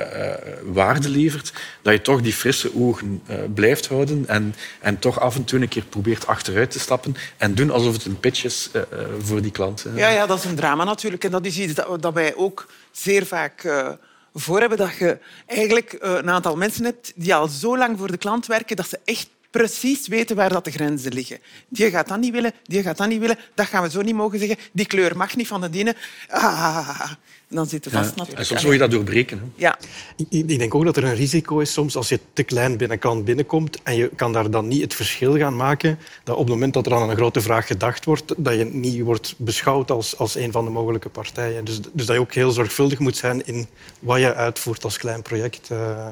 waarde 0.63 1.09
levert, 1.09 1.53
dat 1.81 1.93
je 1.93 2.01
toch 2.01 2.21
die 2.21 2.33
frisse 2.33 2.75
ogen 2.75 3.21
uh, 3.29 3.35
blijft 3.53 3.87
houden 3.87 4.27
en, 4.27 4.55
en 4.79 4.99
toch 4.99 5.19
af 5.19 5.35
en 5.35 5.43
toe 5.43 5.61
een 5.61 5.67
keer 5.67 5.85
probeert 5.85 6.27
achteruit 6.27 6.71
te 6.71 6.79
stappen 6.79 7.15
en 7.37 7.55
doen 7.55 7.71
alsof 7.71 7.93
het 7.93 8.05
een 8.05 8.19
pitch 8.19 8.43
is 8.43 8.69
voor 9.19 9.41
die 9.41 9.51
klant. 9.51 9.85
Ja, 9.95 10.09
ja, 10.09 10.25
dat 10.25 10.37
is 10.37 10.45
een 10.45 10.55
drama 10.55 10.83
natuurlijk. 10.83 11.23
En 11.23 11.31
dat 11.31 11.45
is 11.45 11.59
iets 11.59 11.73
dat, 11.73 12.01
dat 12.01 12.13
wij 12.13 12.35
ook 12.35 12.67
zeer 12.91 13.25
vaak 13.25 13.89
voor 14.33 14.59
hebben. 14.59 14.77
Dat 14.77 14.95
je 14.95 15.17
eigenlijk 15.45 15.97
een 15.99 16.29
aantal 16.29 16.55
mensen 16.55 16.83
hebt 16.85 17.11
die 17.15 17.35
al 17.35 17.47
zo 17.47 17.77
lang 17.77 17.97
voor 17.97 18.11
de 18.11 18.17
klant 18.17 18.45
werken 18.45 18.75
dat 18.75 18.89
ze 18.89 18.99
echt 19.05 19.27
precies 19.53 20.07
weten 20.07 20.35
waar 20.35 20.49
dat 20.49 20.65
de 20.65 20.71
grenzen 20.71 21.13
liggen. 21.13 21.39
Die 21.67 21.89
gaat 21.89 22.07
dat 22.07 22.19
niet 22.19 22.31
willen, 22.31 22.51
die 22.63 22.83
gaat 22.83 22.97
dat 22.97 23.07
niet 23.07 23.19
willen. 23.19 23.37
Dat 23.55 23.65
gaan 23.65 23.83
we 23.83 23.89
zo 23.89 24.01
niet 24.01 24.15
mogen 24.15 24.39
zeggen. 24.39 24.57
Die 24.71 24.85
kleur 24.85 25.17
mag 25.17 25.35
niet 25.35 25.47
van 25.47 25.61
de 25.61 25.69
dienen. 25.69 25.95
Ah, 26.29 27.11
dan 27.47 27.67
zit 27.67 27.83
je 27.83 27.89
vast 27.89 28.09
ja, 28.09 28.15
natuurlijk. 28.15 28.39
En 28.39 28.45
soms 28.45 28.63
wil 28.63 28.71
je 28.71 28.77
dat 28.77 28.91
doorbreken. 28.91 29.37
Hè? 29.37 29.45
Ja. 29.55 29.77
Ik, 30.17 30.27
ik, 30.29 30.59
denk 30.59 30.75
ook 30.75 30.85
dat 30.85 30.97
er 30.97 31.03
een 31.03 31.15
risico 31.15 31.59
is 31.59 31.73
soms 31.73 31.95
als 31.95 32.09
je 32.09 32.19
te 32.33 32.43
klein 32.43 32.77
binnenkant 32.77 33.25
binnenkomt 33.25 33.83
en 33.83 33.95
je 33.95 34.09
kan 34.15 34.33
daar 34.33 34.49
dan 34.49 34.67
niet 34.67 34.81
het 34.81 34.93
verschil 34.93 35.37
gaan 35.37 35.55
maken, 35.55 35.99
dat 36.23 36.35
op 36.35 36.41
het 36.41 36.53
moment 36.53 36.73
dat 36.73 36.85
er 36.85 36.93
aan 36.93 37.09
een 37.09 37.15
grote 37.15 37.41
vraag 37.41 37.67
gedacht 37.67 38.05
wordt, 38.05 38.33
dat 38.37 38.53
je 38.53 38.65
niet 38.65 39.01
wordt 39.01 39.35
beschouwd 39.37 39.91
als, 39.91 40.17
als 40.17 40.35
een 40.35 40.51
van 40.51 40.65
de 40.65 40.71
mogelijke 40.71 41.09
partijen. 41.09 41.65
Dus, 41.65 41.79
dus 41.91 42.05
dat 42.05 42.15
je 42.15 42.21
ook 42.21 42.33
heel 42.33 42.51
zorgvuldig 42.51 42.99
moet 42.99 43.17
zijn 43.17 43.45
in 43.45 43.67
wat 43.99 44.19
je 44.19 44.33
uitvoert 44.33 44.83
als 44.83 44.97
klein 44.97 45.21
project. 45.21 45.69
Uh, 45.71 46.07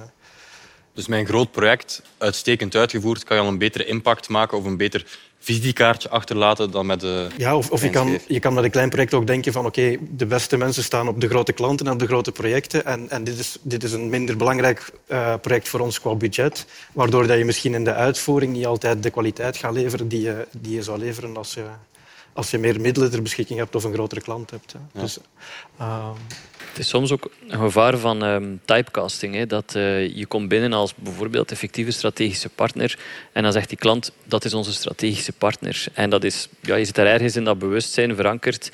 dus 0.93 1.07
mijn 1.07 1.25
groot 1.25 1.51
project, 1.51 2.01
uitstekend 2.17 2.75
uitgevoerd, 2.75 3.23
kan 3.23 3.37
je 3.37 3.43
al 3.43 3.49
een 3.49 3.57
betere 3.57 3.85
impact 3.85 4.29
maken 4.29 4.57
of 4.57 4.65
een 4.65 4.77
beter 4.77 5.05
visitekaartje 5.41 6.09
achterlaten 6.09 6.71
dan 6.71 6.85
met 6.85 6.99
de. 6.99 7.27
Ja, 7.37 7.57
of, 7.57 7.71
of 7.71 7.81
je, 7.81 7.89
kan, 7.89 8.19
je 8.27 8.39
kan 8.39 8.53
met 8.53 8.63
een 8.63 8.71
klein 8.71 8.89
project 8.89 9.13
ook 9.13 9.27
denken 9.27 9.53
van 9.53 9.65
oké, 9.65 9.97
de 10.09 10.25
beste 10.25 10.57
mensen 10.57 10.83
staan 10.83 11.07
op 11.07 11.21
de 11.21 11.27
grote 11.27 11.53
klanten 11.53 11.85
en 11.85 11.93
op 11.93 11.99
de 11.99 12.07
grote 12.07 12.31
projecten. 12.31 12.85
En, 12.85 13.09
en 13.09 13.23
dit, 13.23 13.39
is, 13.39 13.57
dit 13.61 13.83
is 13.83 13.91
een 13.91 14.09
minder 14.09 14.37
belangrijk 14.37 14.91
uh, 15.07 15.33
project 15.41 15.69
voor 15.69 15.79
ons 15.79 15.99
qua 16.01 16.15
budget. 16.15 16.65
Waardoor 16.93 17.27
dat 17.27 17.37
je 17.37 17.45
misschien 17.45 17.73
in 17.73 17.83
de 17.83 17.93
uitvoering 17.93 18.53
niet 18.53 18.65
altijd 18.65 19.03
de 19.03 19.09
kwaliteit 19.09 19.57
gaat 19.57 19.73
leveren 19.73 20.07
die 20.07 20.21
je, 20.21 20.47
die 20.51 20.75
je 20.75 20.83
zou 20.83 20.99
leveren 20.99 21.37
als 21.37 21.53
je, 21.53 21.63
als 22.33 22.51
je 22.51 22.57
meer 22.57 22.81
middelen 22.81 23.11
ter 23.11 23.21
beschikking 23.21 23.59
hebt 23.59 23.75
of 23.75 23.83
een 23.83 23.93
grotere 23.93 24.21
klant 24.21 24.49
hebt. 24.49 24.75
Ja. 24.93 25.01
Dus, 25.01 25.17
het 26.71 26.79
is 26.79 26.87
soms 26.87 27.11
ook 27.11 27.31
een 27.47 27.59
gevaar 27.59 27.97
van 27.97 28.23
um, 28.23 28.61
typecasting. 28.65 29.35
Hè? 29.35 29.45
Dat 29.45 29.73
uh, 29.77 30.15
je 30.15 30.25
komt 30.25 30.47
binnen 30.47 30.73
als 30.73 30.95
bijvoorbeeld 30.95 31.51
effectieve 31.51 31.91
strategische 31.91 32.49
partner 32.49 32.99
en 33.31 33.43
dan 33.43 33.51
zegt 33.51 33.69
die 33.69 33.77
klant 33.77 34.11
dat 34.23 34.45
is 34.45 34.53
onze 34.53 34.73
strategische 34.73 35.33
partner. 35.33 35.85
En 35.93 36.09
dat 36.09 36.23
is, 36.23 36.47
ja, 36.61 36.75
je 36.75 36.85
zit 36.85 36.95
daar 36.95 37.05
ergens 37.05 37.35
in 37.35 37.43
dat 37.43 37.59
bewustzijn 37.59 38.15
verankerd 38.15 38.71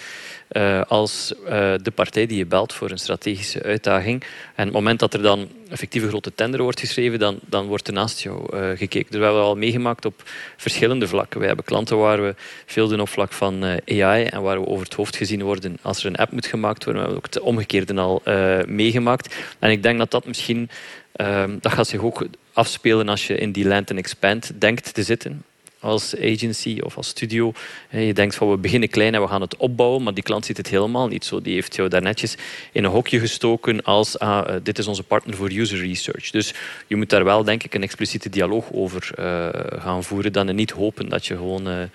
uh, 0.52 0.82
als 0.82 1.34
uh, 1.44 1.50
de 1.82 1.92
partij 1.96 2.26
die 2.26 2.38
je 2.38 2.46
belt 2.46 2.74
voor 2.74 2.92
een 2.92 2.98
strategische 2.98 3.64
uitdaging. 3.64 4.24
En 4.56 4.66
het 4.66 4.74
moment 4.74 5.00
dat 5.00 5.14
er 5.14 5.22
dan 5.22 5.48
effectieve 5.70 6.08
grote 6.08 6.36
tender 6.36 6.62
wordt 6.62 6.80
geschreven, 6.80 7.20
dan, 7.20 7.40
dan 7.46 7.66
wordt 7.66 7.88
er 7.88 7.94
naast 7.94 8.22
jou 8.22 8.58
gekeken. 8.76 9.12
Dus 9.12 9.20
we 9.20 9.26
hebben 9.26 9.42
al 9.42 9.56
meegemaakt 9.56 10.06
op 10.06 10.24
verschillende 10.58 11.08
vlakken. 11.08 11.38
Wij 11.40 11.48
hebben 11.48 11.66
klanten 11.66 11.98
waar 11.98 12.22
we 12.22 12.36
veel 12.66 12.88
doen 12.88 13.02
op 13.02 13.10
vlak 13.10 13.34
van 13.34 13.64
AI 13.86 14.24
en 14.24 14.42
waar 14.42 14.62
we 14.62 14.68
over 14.68 14.84
het 14.84 14.94
hoofd 14.94 15.16
gezien 15.16 15.44
worden 15.44 15.78
als 15.82 16.00
er 16.00 16.06
een 16.06 16.16
app 16.16 16.32
moet 16.32 16.46
gemaakt 16.46 16.84
worden. 16.84 16.97
Hebben 16.98 17.18
ook 17.18 17.26
het 17.26 17.40
omgekeerde 17.40 17.94
al 17.94 18.22
meegemaakt. 18.68 19.36
En 19.60 19.72
ik 19.72 19.84
denk 19.84 19.98
dat 19.98 20.12
dat 20.12 20.26
misschien, 20.26 20.70
ehm, 21.12 21.58
dat 21.60 21.72
gaat 21.72 21.88
zich 21.88 22.02
ook 22.02 22.28
afspelen 22.54 23.10
als 23.10 23.28
je 23.28 23.38
in 23.38 23.52
die 23.52 23.68
land 23.68 23.90
and 23.90 24.00
expand 24.00 24.52
denkt 24.60 24.94
te 24.94 25.04
zitten 25.04 25.44
als 25.80 26.16
agency 26.20 26.80
of 26.84 26.98
als 26.98 27.08
studio. 27.08 27.54
Je 27.90 28.14
denkt 28.14 28.36
van 28.36 28.50
we 28.50 28.58
beginnen 28.58 28.90
klein 28.90 29.14
en 29.16 29.22
we 29.22 29.28
gaan 29.28 29.42
het 29.42 29.58
opbouwen, 29.58 30.04
maar 30.04 30.14
die 30.14 30.24
klant 30.24 30.46
ziet 30.46 30.58
het 30.58 30.68
helemaal 30.68 31.08
niet 31.08 31.26
zo. 31.26 31.42
Die 31.42 31.54
heeft 31.54 31.76
jou 31.76 31.90
daar 31.90 32.02
netjes 32.02 32.36
in 32.72 32.84
een 32.84 32.92
hokje 32.92 33.20
gestoken 33.20 33.84
als 33.84 34.20
ah, 34.20 34.48
eh, 34.48 34.56
dit 34.64 34.78
is 34.78 34.88
onze 34.88 35.04
partner 35.04 35.36
voor 35.36 35.52
user 35.52 35.80
research. 35.80 36.30
Dus 36.30 36.54
je 36.88 36.96
moet 36.96 37.10
daar 37.10 37.24
wel 37.24 37.44
denk 37.44 37.64
ik 37.64 37.74
een 37.74 37.84
expliciete 37.84 38.30
dialoog 38.30 38.72
over 38.72 39.10
uh, 39.20 39.50
gaan 39.82 40.04
voeren 40.04 40.34
dan 40.34 40.48
en 40.48 40.56
niet 40.56 40.72
hopen 40.72 41.10
dat 41.10 41.26
je 41.26 41.36
gewoon 41.36 41.90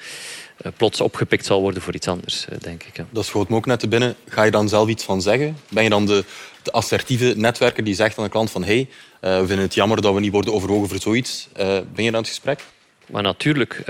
plots 0.77 1.01
opgepikt 1.01 1.47
zal 1.47 1.61
worden 1.61 1.83
voor 1.83 1.95
iets 1.95 2.09
anders, 2.09 2.47
denk 2.59 2.83
ik. 2.83 3.05
Dat 3.11 3.25
schoot 3.25 3.49
me 3.49 3.57
ook 3.57 3.67
net 3.67 3.81
te 3.81 3.89
binnen. 3.89 4.17
Ga 4.29 4.43
je 4.43 4.51
dan 4.51 4.69
zelf 4.69 4.89
iets 4.89 5.05
van 5.05 5.23
zeggen? 5.23 5.57
Ben 5.69 5.83
je 5.83 5.91
dan 5.91 6.07
de, 6.07 6.25
de 6.63 6.73
assertieve 6.73 7.35
netwerker 7.37 7.85
die 7.85 7.95
zegt 7.95 8.19
aan 8.19 8.25
de 8.25 8.31
klant 8.31 8.51
van 8.51 8.65
hey, 8.65 8.89
we 9.21 9.45
vinden 9.47 9.59
het 9.59 9.75
jammer 9.75 10.03
dat 10.03 10.15
we 10.15 10.21
niet 10.21 10.33
worden 10.33 10.53
overwogen 10.53 10.89
voor 10.89 11.01
zoiets. 11.01 11.49
ben 11.95 12.05
je 12.05 12.11
dan 12.11 12.21
het 12.21 12.29
gesprek? 12.29 12.61
Maar 13.07 13.23
natuurlijk, 13.23 13.79
uh, 13.79 13.87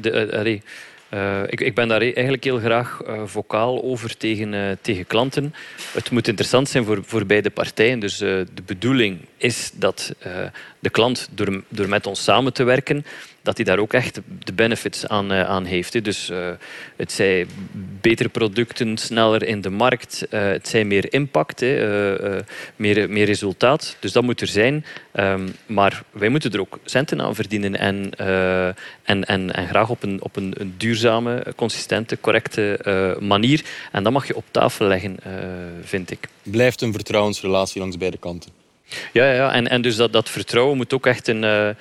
de, 0.00 0.60
ik, 1.46 1.60
ik, 1.60 1.74
ben 1.74 1.88
daar 1.88 2.00
eigenlijk 2.00 2.44
heel 2.44 2.58
graag 2.58 3.00
vocaal 3.24 3.82
over 3.82 4.16
tegen, 4.16 4.78
tegen 4.80 5.06
klanten. 5.06 5.54
Het 5.92 6.10
moet 6.10 6.28
interessant 6.28 6.68
zijn 6.68 6.84
voor, 6.84 6.98
voor 7.04 7.26
beide 7.26 7.50
partijen. 7.50 7.98
Dus 7.98 8.18
de 8.18 8.62
bedoeling 8.66 9.18
is 9.36 9.70
dat 9.74 10.14
de 10.78 10.90
klant, 10.90 11.28
door, 11.30 11.62
door 11.68 11.88
met 11.88 12.06
ons 12.06 12.22
samen 12.22 12.52
te 12.52 12.64
werken, 12.64 13.04
dat 13.42 13.56
hij 13.56 13.64
daar 13.64 13.78
ook 13.78 13.92
echt 13.92 14.20
de 14.44 14.52
benefits 14.52 15.06
aan, 15.06 15.32
uh, 15.32 15.42
aan 15.42 15.64
heeft. 15.64 16.04
Dus 16.04 16.30
uh, 16.30 16.50
het 16.96 17.12
zij 17.12 17.46
betere 18.00 18.28
producten, 18.28 18.98
sneller 18.98 19.42
in 19.42 19.60
de 19.60 19.70
markt, 19.70 20.26
uh, 20.30 20.40
het 20.40 20.68
zij 20.68 20.84
meer 20.84 21.12
impact, 21.12 21.60
meer, 22.76 23.10
meer 23.10 23.24
resultaat. 23.24 23.96
Dus 24.00 24.12
dat 24.12 24.22
moet 24.22 24.40
er 24.40 24.46
zijn. 24.46 24.84
Um, 25.12 25.54
maar 25.66 26.02
wij 26.10 26.28
moeten 26.28 26.52
er 26.52 26.60
ook 26.60 26.78
centen 26.84 27.20
aan 27.20 27.34
verdienen 27.34 27.78
en, 27.78 28.10
en, 29.02 29.24
en, 29.24 29.54
en 29.54 29.68
graag 29.68 29.88
op 29.88 30.02
een, 30.02 30.22
op 30.22 30.36
een, 30.36 30.54
een 30.58 30.74
duurzame, 30.76 31.46
consistente, 31.56 32.18
correcte 32.20 32.78
manier. 33.20 33.64
En 33.92 34.02
dat 34.02 34.12
mag 34.12 34.26
je 34.26 34.36
op 34.36 34.44
tafel 34.50 34.86
leggen, 34.86 35.16
vind 35.82 36.10
ik. 36.10 36.28
Blijft 36.42 36.80
een 36.80 36.92
vertrouwensrelatie 36.92 37.80
langs 37.80 37.96
beide 37.96 38.18
kanten. 38.18 38.50
Ja, 39.12 39.32
ja 39.32 39.52
en, 39.52 39.68
en 39.68 39.82
dus 39.82 39.96
dat, 39.96 40.12
dat 40.12 40.28
vertrouwen 40.28 40.76
moet 40.76 40.92
ook 40.92 41.06
echt 41.06 41.28
een 41.28 41.76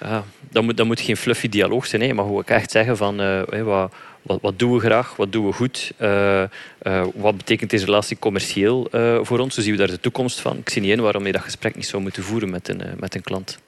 ja, 0.00 0.24
dat, 0.50 0.62
moet, 0.62 0.84
moet 0.84 1.00
geen 1.00 1.16
fluffy 1.16 1.48
dialoog 1.48 1.86
zijn. 1.86 2.02
Hè. 2.02 2.14
Mag 2.14 2.26
ook 2.26 2.48
echt 2.48 2.70
zeggen 2.70 2.96
van 2.96 3.20
uh, 3.20 3.62
wat, 3.62 3.92
wat, 4.22 4.40
wat, 4.40 4.58
doen 4.58 4.72
we 4.72 4.80
graag, 4.80 5.16
wat 5.16 5.32
doen 5.32 5.46
we 5.46 5.52
goed, 5.52 5.92
uh, 6.00 6.44
wat 7.14 7.36
betekent 7.36 7.70
deze 7.70 7.84
relatie 7.84 8.18
commercieel 8.18 8.88
voor 9.22 9.38
ons, 9.38 9.54
hoe 9.54 9.64
zien 9.64 9.72
we 9.72 9.78
daar 9.78 9.86
de 9.86 10.00
toekomst 10.00 10.40
van. 10.40 10.56
Ik 10.56 10.68
zie 10.68 10.82
niet 10.82 10.90
in 10.90 11.00
waarom 11.00 11.26
je 11.26 11.32
dat 11.32 11.42
gesprek 11.42 11.74
niet 11.76 11.86
zou 11.86 12.02
moeten 12.02 12.22
voeren 12.22 12.50
met 12.50 12.68
een, 12.68 12.82
met 12.98 13.14
een 13.14 13.22
klant. 13.22 13.58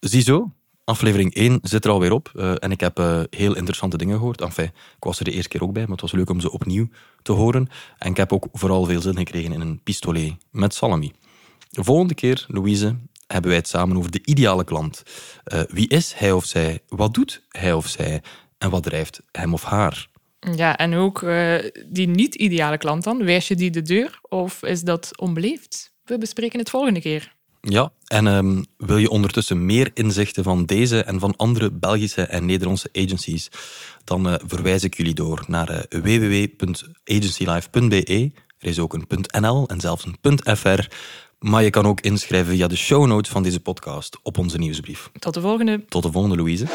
Ziezo, 0.00 0.50
aflevering 0.84 1.34
1 1.34 1.58
zit 1.62 1.84
er 1.84 1.90
alweer 1.90 2.12
op 2.12 2.28
en 2.58 2.70
ik 2.70 2.80
heb 2.80 3.26
heel 3.30 3.56
interessante 3.56 3.96
dingen 3.96 4.16
gehoord. 4.16 4.40
Enfin, 4.40 4.64
ik 4.96 5.04
was 5.04 5.18
er 5.18 5.24
de 5.24 5.30
eerste 5.30 5.48
keer 5.48 5.62
ook 5.62 5.72
bij, 5.72 5.82
maar 5.82 5.92
het 5.92 6.00
was 6.00 6.12
leuk 6.12 6.30
om 6.30 6.40
ze 6.40 6.50
opnieuw 6.50 6.88
te 7.22 7.32
horen. 7.32 7.68
En 7.98 8.10
ik 8.10 8.16
heb 8.16 8.32
ook 8.32 8.46
vooral 8.52 8.84
veel 8.84 9.00
zin 9.00 9.16
gekregen 9.16 9.52
in 9.52 9.60
een 9.60 9.80
pistolet 9.82 10.32
met 10.50 10.74
salami. 10.74 11.12
De 11.68 11.84
volgende 11.84 12.14
keer, 12.14 12.44
Louise, 12.48 12.96
hebben 13.26 13.50
wij 13.50 13.58
het 13.58 13.68
samen 13.68 13.96
over 13.96 14.10
de 14.10 14.20
ideale 14.24 14.64
klant. 14.64 15.02
Uh, 15.44 15.60
wie 15.68 15.88
is 15.88 16.12
hij 16.16 16.32
of 16.32 16.44
zij? 16.44 16.80
Wat 16.88 17.14
doet 17.14 17.42
hij 17.48 17.72
of 17.72 17.86
zij? 17.86 18.22
En 18.58 18.70
wat 18.70 18.82
drijft 18.82 19.22
hem 19.32 19.52
of 19.52 19.64
haar? 19.64 20.08
Ja, 20.54 20.76
en 20.76 20.94
ook 20.94 21.22
uh, 21.22 21.54
die 21.86 22.08
niet-ideale 22.08 22.78
klant 22.78 23.04
dan. 23.04 23.24
Wijs 23.24 23.48
je 23.48 23.54
die 23.54 23.70
de 23.70 23.82
deur 23.82 24.18
of 24.22 24.62
is 24.62 24.82
dat 24.82 25.18
onbeleefd? 25.18 25.94
We 26.04 26.18
bespreken 26.18 26.58
het 26.58 26.70
volgende 26.70 27.00
keer. 27.00 27.34
Ja, 27.60 27.92
en 28.06 28.26
um, 28.26 28.64
wil 28.76 28.96
je 28.96 29.10
ondertussen 29.10 29.66
meer 29.66 29.90
inzichten 29.94 30.44
van 30.44 30.64
deze 30.64 31.02
en 31.02 31.20
van 31.20 31.36
andere 31.36 31.72
Belgische 31.72 32.22
en 32.22 32.46
Nederlandse 32.46 32.88
agencies, 32.92 33.48
dan 34.04 34.28
uh, 34.28 34.34
verwijs 34.46 34.84
ik 34.84 34.96
jullie 34.96 35.14
door 35.14 35.44
naar 35.46 35.70
uh, 35.70 35.78
www.agencylife.be. 36.02 38.30
Er 38.58 38.68
is 38.68 38.78
ook 38.78 38.94
een 38.94 39.06
.nl 39.40 39.68
en 39.68 39.80
zelfs 39.80 40.04
een 40.04 40.16
.fr 40.56 40.88
maar 41.38 41.62
je 41.62 41.70
kan 41.70 41.86
ook 41.86 42.00
inschrijven 42.00 42.52
via 42.52 42.66
de 42.66 42.76
show 42.76 43.06
notes 43.06 43.30
van 43.30 43.42
deze 43.42 43.60
podcast 43.60 44.18
op 44.22 44.38
onze 44.38 44.58
nieuwsbrief. 44.58 45.10
Tot 45.18 45.34
de 45.34 45.40
volgende. 45.40 45.84
Tot 45.88 46.02
de 46.02 46.12
volgende, 46.12 46.36
Louise. 46.36 46.66